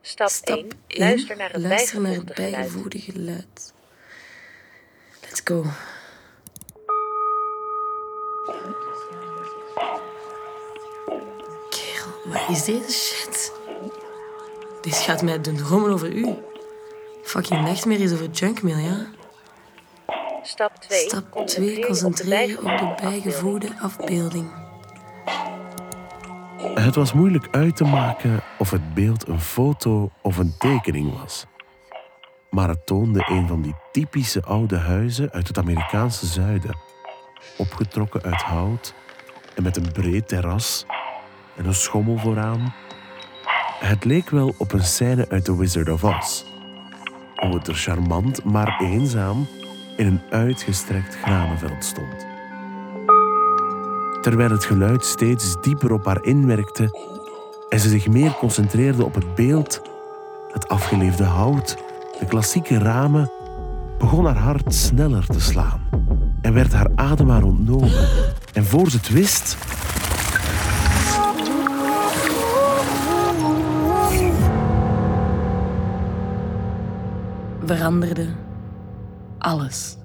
Stap, 0.00 0.28
Stap 0.28 0.56
1. 0.56 0.68
1. 0.86 1.00
Luister 1.00 1.36
naar 1.36 1.52
het 1.52 1.62
Luister 1.62 2.00
naar 2.00 2.12
het 2.12 2.34
bijgevoegde 2.34 2.98
geluid. 2.98 3.72
Let's 5.20 5.40
go. 5.44 5.64
Kerel, 11.68 12.12
wat 12.24 12.48
is 12.56 12.64
deze 12.64 12.90
shit? 12.90 13.52
Dit 14.80 14.94
gaat 14.94 15.22
mij 15.22 15.40
doen 15.40 15.56
dromen 15.56 15.90
over 15.90 16.12
u. 16.12 16.34
Fucking 17.22 17.60
nachtmerries 17.60 18.12
over 18.12 18.30
junkmail, 18.30 18.78
ja? 18.78 19.10
Stap 20.42 20.76
2. 20.76 20.98
Stap 20.98 21.46
2. 21.46 21.86
Concentreren 21.86 22.58
op 22.58 22.78
de 22.78 22.94
bijgevoegde 23.00 23.68
afbeelding. 23.80 24.50
Het 26.74 26.94
was 26.94 27.12
moeilijk 27.12 27.48
uit 27.50 27.76
te 27.76 27.84
maken 27.84 28.42
of 28.58 28.70
het 28.70 28.94
beeld 28.94 29.28
een 29.28 29.40
foto 29.40 30.10
of 30.22 30.36
een 30.36 30.54
tekening 30.58 31.20
was. 31.20 31.46
Maar 32.50 32.68
het 32.68 32.86
toonde 32.86 33.24
een 33.28 33.48
van 33.48 33.62
die 33.62 33.74
typische 33.92 34.42
oude 34.42 34.76
huizen 34.76 35.30
uit 35.30 35.48
het 35.48 35.58
Amerikaanse 35.58 36.26
zuiden. 36.26 36.76
Opgetrokken 37.56 38.22
uit 38.22 38.42
hout 38.42 38.94
en 39.54 39.62
met 39.62 39.76
een 39.76 39.92
breed 39.92 40.28
terras 40.28 40.84
en 41.56 41.66
een 41.66 41.74
schommel 41.74 42.18
vooraan. 42.18 42.74
Het 43.78 44.04
leek 44.04 44.30
wel 44.30 44.54
op 44.58 44.72
een 44.72 44.84
scène 44.84 45.28
uit 45.28 45.44
The 45.44 45.56
Wizard 45.56 45.88
of 45.88 46.04
Oz. 46.04 46.42
Hoe 47.36 47.54
het 47.54 47.68
er 47.68 47.74
charmant, 47.74 48.44
maar 48.44 48.80
eenzaam 48.80 49.46
in 50.00 50.06
een 50.06 50.20
uitgestrekt 50.30 51.16
granenveld 51.16 51.84
stond. 51.84 52.26
Terwijl 54.20 54.50
het 54.50 54.64
geluid 54.64 55.04
steeds 55.04 55.56
dieper 55.60 55.92
op 55.92 56.04
haar 56.04 56.24
inwerkte 56.24 56.98
en 57.68 57.80
ze 57.80 57.88
zich 57.88 58.08
meer 58.08 58.32
concentreerde 58.32 59.04
op 59.04 59.14
het 59.14 59.34
beeld, 59.34 59.82
het 60.52 60.68
afgeleefde 60.68 61.24
hout, 61.24 61.76
de 62.18 62.26
klassieke 62.26 62.78
ramen, 62.78 63.30
begon 63.98 64.24
haar 64.24 64.36
hart 64.36 64.74
sneller 64.74 65.26
te 65.26 65.40
slaan 65.40 65.80
en 66.40 66.54
werd 66.54 66.72
haar 66.72 66.90
adem 66.94 67.28
haar 67.28 67.44
ontnomen. 67.44 68.08
En 68.52 68.64
voor 68.64 68.90
ze 68.90 68.96
het 68.96 69.08
wist, 69.08 69.56
veranderde 77.64 78.26
alles. 79.40 79.96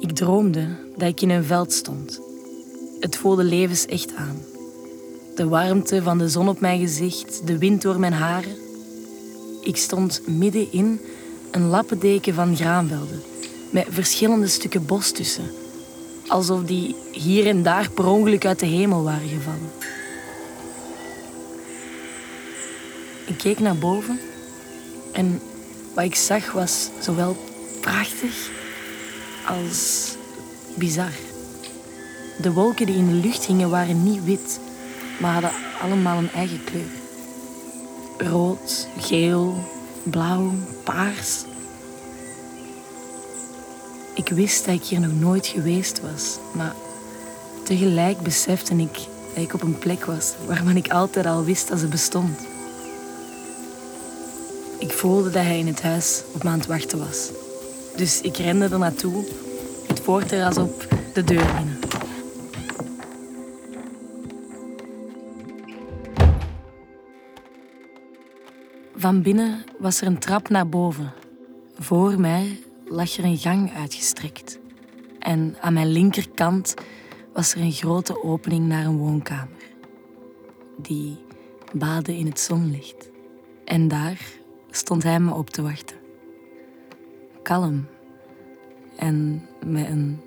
Ik 0.00 0.12
droomde 0.12 0.66
dat 0.96 1.08
ik 1.08 1.20
in 1.20 1.30
een 1.30 1.44
veld 1.44 1.72
stond. 1.72 2.20
Het 3.00 3.16
voelde 3.16 3.44
levensecht 3.44 4.14
aan. 4.14 4.36
De 5.34 5.48
warmte 5.48 6.02
van 6.02 6.18
de 6.18 6.28
zon 6.28 6.48
op 6.48 6.60
mijn 6.60 6.80
gezicht, 6.80 7.46
de 7.46 7.58
wind 7.58 7.82
door 7.82 8.00
mijn 8.00 8.12
haren. 8.12 8.56
Ik 9.62 9.76
stond 9.76 10.22
midden 10.26 10.72
in 10.72 11.00
een 11.50 11.66
lappendeken 11.66 12.34
van 12.34 12.56
graanvelden, 12.56 13.22
met 13.70 13.86
verschillende 13.90 14.46
stukken 14.46 14.86
bos 14.86 15.10
tussen. 15.10 15.50
Alsof 16.26 16.64
die 16.64 16.96
hier 17.12 17.46
en 17.46 17.62
daar 17.62 17.90
per 17.90 18.06
ongeluk 18.06 18.46
uit 18.46 18.58
de 18.58 18.66
hemel 18.66 19.02
waren 19.02 19.28
gevallen. 19.28 19.70
Ik 23.26 23.36
keek 23.36 23.58
naar 23.58 23.76
boven 23.76 24.18
en 25.20 25.40
wat 25.94 26.04
ik 26.04 26.14
zag 26.14 26.52
was 26.52 26.88
zowel 27.00 27.36
prachtig 27.80 28.50
als 29.46 30.14
bizar. 30.74 31.12
De 32.38 32.52
wolken 32.52 32.86
die 32.86 32.96
in 32.96 33.06
de 33.06 33.26
lucht 33.28 33.44
hingen 33.44 33.70
waren 33.70 34.02
niet 34.02 34.24
wit, 34.24 34.60
maar 35.18 35.32
hadden 35.32 35.50
allemaal 35.82 36.18
een 36.18 36.30
eigen 36.30 36.64
kleur. 36.64 36.90
Rood, 38.30 38.88
geel, 38.98 39.64
blauw, 40.02 40.52
paars. 40.84 41.44
Ik 44.14 44.28
wist 44.28 44.64
dat 44.64 44.74
ik 44.74 44.84
hier 44.84 45.00
nog 45.00 45.20
nooit 45.20 45.46
geweest 45.46 46.00
was, 46.00 46.38
maar 46.52 46.74
tegelijk 47.64 48.20
besefte 48.20 48.74
ik 48.74 48.94
dat 49.34 49.44
ik 49.44 49.54
op 49.54 49.62
een 49.62 49.78
plek 49.78 50.04
was 50.04 50.34
waarvan 50.46 50.76
ik 50.76 50.88
altijd 50.88 51.26
al 51.26 51.44
wist 51.44 51.68
dat 51.68 51.78
ze 51.78 51.86
bestond. 51.86 52.49
Ik 54.80 54.90
voelde 54.90 55.30
dat 55.30 55.42
hij 55.42 55.58
in 55.58 55.66
het 55.66 55.82
huis 55.82 56.22
op 56.34 56.42
me 56.42 56.50
aan 56.50 56.58
het 56.58 56.66
wachten 56.66 56.98
was. 56.98 57.30
Dus 57.96 58.20
ik 58.20 58.36
rende 58.36 58.68
er 58.68 58.78
naartoe, 58.78 59.24
het 59.86 60.00
voorterras 60.00 60.56
op, 60.56 60.86
de 61.14 61.24
deur 61.24 61.54
binnen. 61.54 61.78
Van 68.96 69.22
binnen 69.22 69.64
was 69.78 70.00
er 70.00 70.06
een 70.06 70.18
trap 70.18 70.48
naar 70.48 70.68
boven. 70.68 71.12
Voor 71.78 72.20
mij 72.20 72.60
lag 72.84 73.16
er 73.16 73.24
een 73.24 73.38
gang 73.38 73.74
uitgestrekt. 73.74 74.58
En 75.18 75.56
aan 75.60 75.72
mijn 75.72 75.92
linkerkant 75.92 76.74
was 77.32 77.54
er 77.54 77.60
een 77.60 77.72
grote 77.72 78.22
opening 78.22 78.66
naar 78.66 78.84
een 78.84 78.98
woonkamer. 78.98 79.62
Die 80.76 81.18
baadde 81.72 82.16
in 82.16 82.26
het 82.26 82.40
zonlicht. 82.40 83.10
En 83.64 83.88
daar 83.88 84.38
stond 84.70 85.02
hij 85.02 85.20
me 85.20 85.34
op 85.34 85.50
te 85.50 85.62
wachten. 85.62 85.96
Kalm 87.42 87.86
en 88.96 89.46
met 89.66 89.86
een 89.88 90.20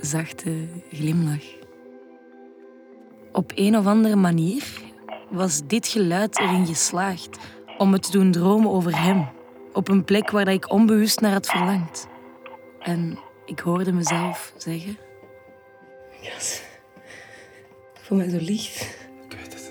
zachte 0.00 0.68
glimlach. 0.90 1.56
Op 3.32 3.52
een 3.54 3.76
of 3.76 3.86
andere 3.86 4.16
manier 4.16 4.64
was 5.30 5.66
dit 5.66 5.88
geluid 5.88 6.38
erin 6.38 6.66
geslaagd 6.66 7.38
om 7.78 7.90
me 7.90 7.98
te 7.98 8.10
doen 8.10 8.30
dromen 8.30 8.70
over 8.70 9.02
hem, 9.02 9.28
op 9.72 9.88
een 9.88 10.04
plek 10.04 10.30
waar 10.30 10.48
ik 10.48 10.72
onbewust 10.72 11.20
naar 11.20 11.32
had 11.32 11.46
verlangd. 11.46 12.06
En 12.80 13.18
ik 13.44 13.58
hoorde 13.58 13.92
mezelf 13.92 14.52
zeggen: 14.56 14.98
Yes. 16.20 16.62
Ik 17.94 18.00
voel 18.02 18.18
mij 18.18 18.28
zo 18.28 18.38
licht. 18.40 18.96
Ik 19.28 19.36
weet 19.38 19.54
het. 19.54 19.70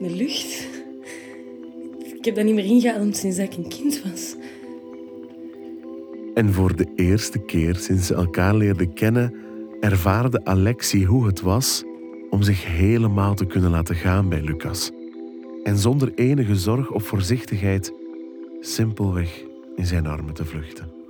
De 0.00 0.10
lucht. 0.10 0.81
Ik 2.22 2.28
heb 2.28 2.36
dat 2.36 2.44
niet 2.44 2.54
meer 2.54 2.64
ingeademd 2.64 3.16
sinds 3.16 3.38
ik 3.38 3.54
een 3.56 3.68
kind 3.68 4.02
was. 4.02 4.34
En 6.34 6.52
voor 6.52 6.76
de 6.76 6.86
eerste 6.96 7.38
keer 7.38 7.76
sinds 7.76 8.06
ze 8.06 8.14
elkaar 8.14 8.54
leerden 8.54 8.92
kennen, 8.92 9.34
ervaarde 9.80 10.44
Alexie 10.44 11.06
hoe 11.06 11.26
het 11.26 11.40
was 11.40 11.84
om 12.30 12.42
zich 12.42 12.66
helemaal 12.66 13.34
te 13.34 13.46
kunnen 13.46 13.70
laten 13.70 13.94
gaan 13.94 14.28
bij 14.28 14.42
Lucas. 14.42 14.90
En 15.62 15.78
zonder 15.78 16.12
enige 16.14 16.56
zorg 16.56 16.90
of 16.90 17.04
voorzichtigheid 17.04 17.92
simpelweg 18.60 19.42
in 19.76 19.86
zijn 19.86 20.06
armen 20.06 20.34
te 20.34 20.44
vluchten. 20.44 21.01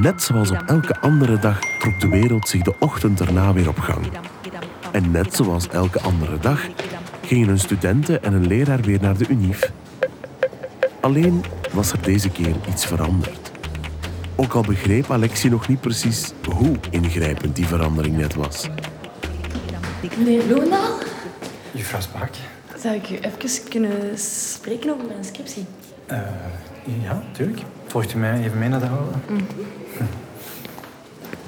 Net 0.00 0.22
zoals 0.22 0.50
op 0.50 0.62
elke 0.66 1.00
andere 1.00 1.38
dag 1.38 1.58
trok 1.78 2.00
de 2.00 2.08
wereld 2.08 2.48
zich 2.48 2.62
de 2.62 2.74
ochtend 2.78 3.20
erna 3.20 3.52
weer 3.52 3.68
op 3.68 3.78
gang. 3.78 4.06
En 4.92 5.10
net 5.10 5.34
zoals 5.34 5.68
elke 5.68 6.00
andere 6.00 6.38
dag 6.38 6.66
gingen 7.24 7.48
een 7.48 7.58
studenten 7.58 8.22
en 8.22 8.32
een 8.32 8.46
leraar 8.46 8.80
weer 8.80 9.00
naar 9.00 9.16
de 9.16 9.26
UNIF. 9.28 9.72
Alleen 11.00 11.44
was 11.72 11.92
er 11.92 12.02
deze 12.02 12.28
keer 12.28 12.54
iets 12.68 12.86
veranderd. 12.86 13.50
Ook 14.36 14.52
al 14.52 14.62
begreep 14.62 15.10
Alexie 15.10 15.50
nog 15.50 15.68
niet 15.68 15.80
precies 15.80 16.32
hoe 16.54 16.76
ingrijpend 16.90 17.56
die 17.56 17.66
verandering 17.66 18.16
net 18.16 18.34
was. 18.34 18.68
Meneer 20.18 20.44
Bloemendaal, 20.44 20.98
Juffrouw 21.72 22.00
Spaak? 22.00 22.30
zou 22.80 22.94
ik 22.94 23.10
u 23.10 23.14
even 23.14 23.68
kunnen 23.68 24.18
spreken 24.18 24.90
over 24.90 25.06
mijn 25.06 25.24
scriptie? 25.24 25.66
Eh, 26.06 26.18
ja, 27.02 27.22
tuurlijk. 27.32 27.60
Volgt 27.86 28.14
u 28.14 28.18
mij 28.18 28.42
even 28.44 28.58
mee 28.58 28.68
naar 28.68 28.80
de 28.80 28.86
aula? 28.86 29.38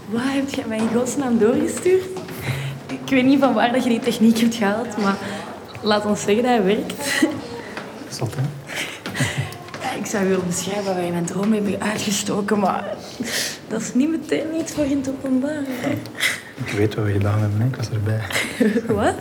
Wat 0.09 0.23
heb 0.25 0.49
je 0.49 0.63
mij 0.69 0.79
in 0.79 0.89
godsnaam 0.95 1.39
doorgestuurd? 1.39 2.05
Ik 2.87 3.11
weet 3.11 3.25
niet 3.25 3.41
van 3.41 3.55
waar 3.55 3.73
dat 3.73 3.83
je 3.83 3.89
die 3.89 3.99
techniek 4.01 4.39
hebt 4.39 4.55
gehaald, 4.55 4.97
maar 4.97 5.17
laat 5.83 6.07
ons 6.07 6.23
zeggen 6.23 6.43
dat 6.43 6.53
hij 6.53 6.65
werkt. 6.65 7.25
Zot, 8.09 8.35
hè? 8.37 8.43
Ja, 9.83 9.91
Ik 9.99 10.07
zou 10.07 10.29
willen 10.29 10.47
beschrijven 10.47 10.95
wij 10.95 11.07
in 11.07 11.13
mijn 11.13 11.25
droom 11.25 11.53
hebben 11.53 11.81
uitgestoken, 11.81 12.59
maar 12.59 12.85
dat 13.69 13.81
is 13.81 13.95
niet 13.95 14.11
meteen 14.11 14.55
iets 14.61 14.73
voor 14.73 14.85
in 14.85 14.97
het 14.97 15.09
openbaar. 15.09 15.63
hè. 15.67 15.91
Ik 16.65 16.71
weet 16.77 16.95
wat 16.95 17.05
we 17.05 17.13
gedaan 17.13 17.39
hebben, 17.41 17.67
ik 17.67 17.77
was 17.77 17.91
erbij. 17.91 18.21
Wat? 19.05 19.15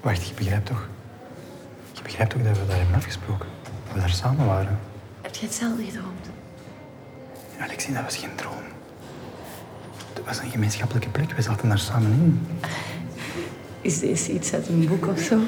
Wacht, 0.00 0.26
je 0.28 0.34
begrijpt 0.34 0.66
toch? 0.66 0.86
Je 2.22 2.28
begrijpt 2.28 2.54
toch 2.54 2.54
dat 2.54 2.66
we 2.66 2.72
daar 2.72 2.82
hebben 2.82 2.96
afgesproken? 2.96 3.48
Dat 3.84 3.94
we 3.94 4.00
daar 4.00 4.10
samen 4.10 4.46
waren? 4.46 4.78
Heb 5.20 5.34
je 5.34 5.46
hetzelfde 5.46 5.84
gedroomd? 5.84 6.28
Alexie, 7.58 7.94
dat 7.94 8.02
was 8.02 8.16
geen 8.16 8.34
droom. 8.34 8.62
Het 10.14 10.24
was 10.24 10.38
een 10.38 10.50
gemeenschappelijke 10.50 11.08
plek, 11.08 11.32
we 11.32 11.42
zaten 11.42 11.68
daar 11.68 11.78
samen 11.78 12.10
in. 12.10 12.46
Is 13.80 13.98
deze 13.98 14.32
iets 14.32 14.54
uit 14.54 14.68
een 14.68 14.86
boek 14.86 15.06
of 15.06 15.20
zo? 15.20 15.40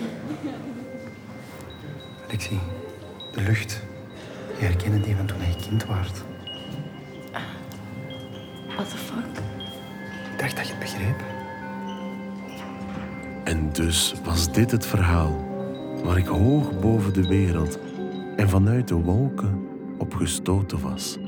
Alexie, 2.28 2.60
de 3.32 3.40
lucht. 3.40 3.80
Je 4.58 4.64
herkende 4.64 5.00
die 5.00 5.16
van 5.16 5.26
toen 5.26 5.38
je 5.38 5.68
kind 5.68 5.84
was. 5.84 6.08
What 8.76 8.90
the 8.90 8.96
fuck? 8.96 9.42
Ik 10.32 10.38
dacht 10.38 10.56
dat 10.56 10.66
je 10.66 10.74
het 10.74 10.80
begreep. 10.80 11.22
En 13.44 13.72
dus 13.72 14.14
was 14.24 14.52
dit 14.52 14.70
het 14.70 14.86
verhaal 14.86 15.53
waar 16.04 16.18
ik 16.18 16.26
hoog 16.26 16.80
boven 16.80 17.12
de 17.12 17.26
wereld 17.26 17.78
en 18.36 18.48
vanuit 18.48 18.88
de 18.88 18.94
wolken 18.94 19.66
op 19.98 20.14
gestoten 20.14 20.80
was. 20.80 21.18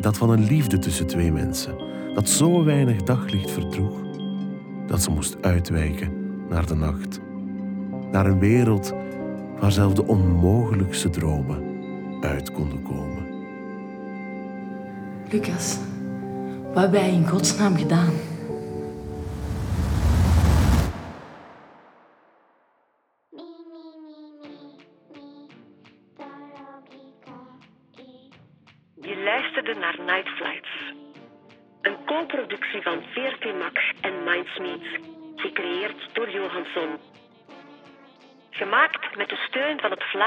Dat 0.00 0.18
van 0.18 0.30
een 0.30 0.44
liefde 0.44 0.78
tussen 0.78 1.06
twee 1.06 1.32
mensen, 1.32 1.74
dat 2.14 2.28
zo 2.28 2.64
weinig 2.64 3.02
daglicht 3.02 3.50
verdroeg, 3.50 4.00
dat 4.86 5.02
ze 5.02 5.10
moest 5.10 5.36
uitwijken 5.40 6.12
naar 6.48 6.66
de 6.66 6.74
nacht. 6.74 7.20
Naar 8.10 8.26
een 8.26 8.38
wereld 8.38 8.92
waar 9.60 9.72
zelfs 9.72 9.94
de 9.94 10.06
onmogelijkste 10.06 11.10
dromen 11.10 11.62
uit 12.20 12.52
konden 12.52 12.82
komen. 12.82 13.26
Lucas, 15.30 15.78
wat 16.74 16.82
heb 16.82 16.92
jij 16.92 17.12
in 17.12 17.28
godsnaam 17.28 17.76
gedaan? 17.76 18.12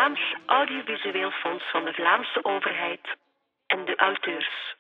Vlaams 0.02 0.36
Audiovisueel 0.46 1.32
Fonds 1.32 1.64
van 1.72 1.86
de 1.86 1.94
Vlaamse 1.94 2.46
overheid 2.46 3.18
en 3.68 3.86
de 3.86 3.96
auteurs. 3.96 4.76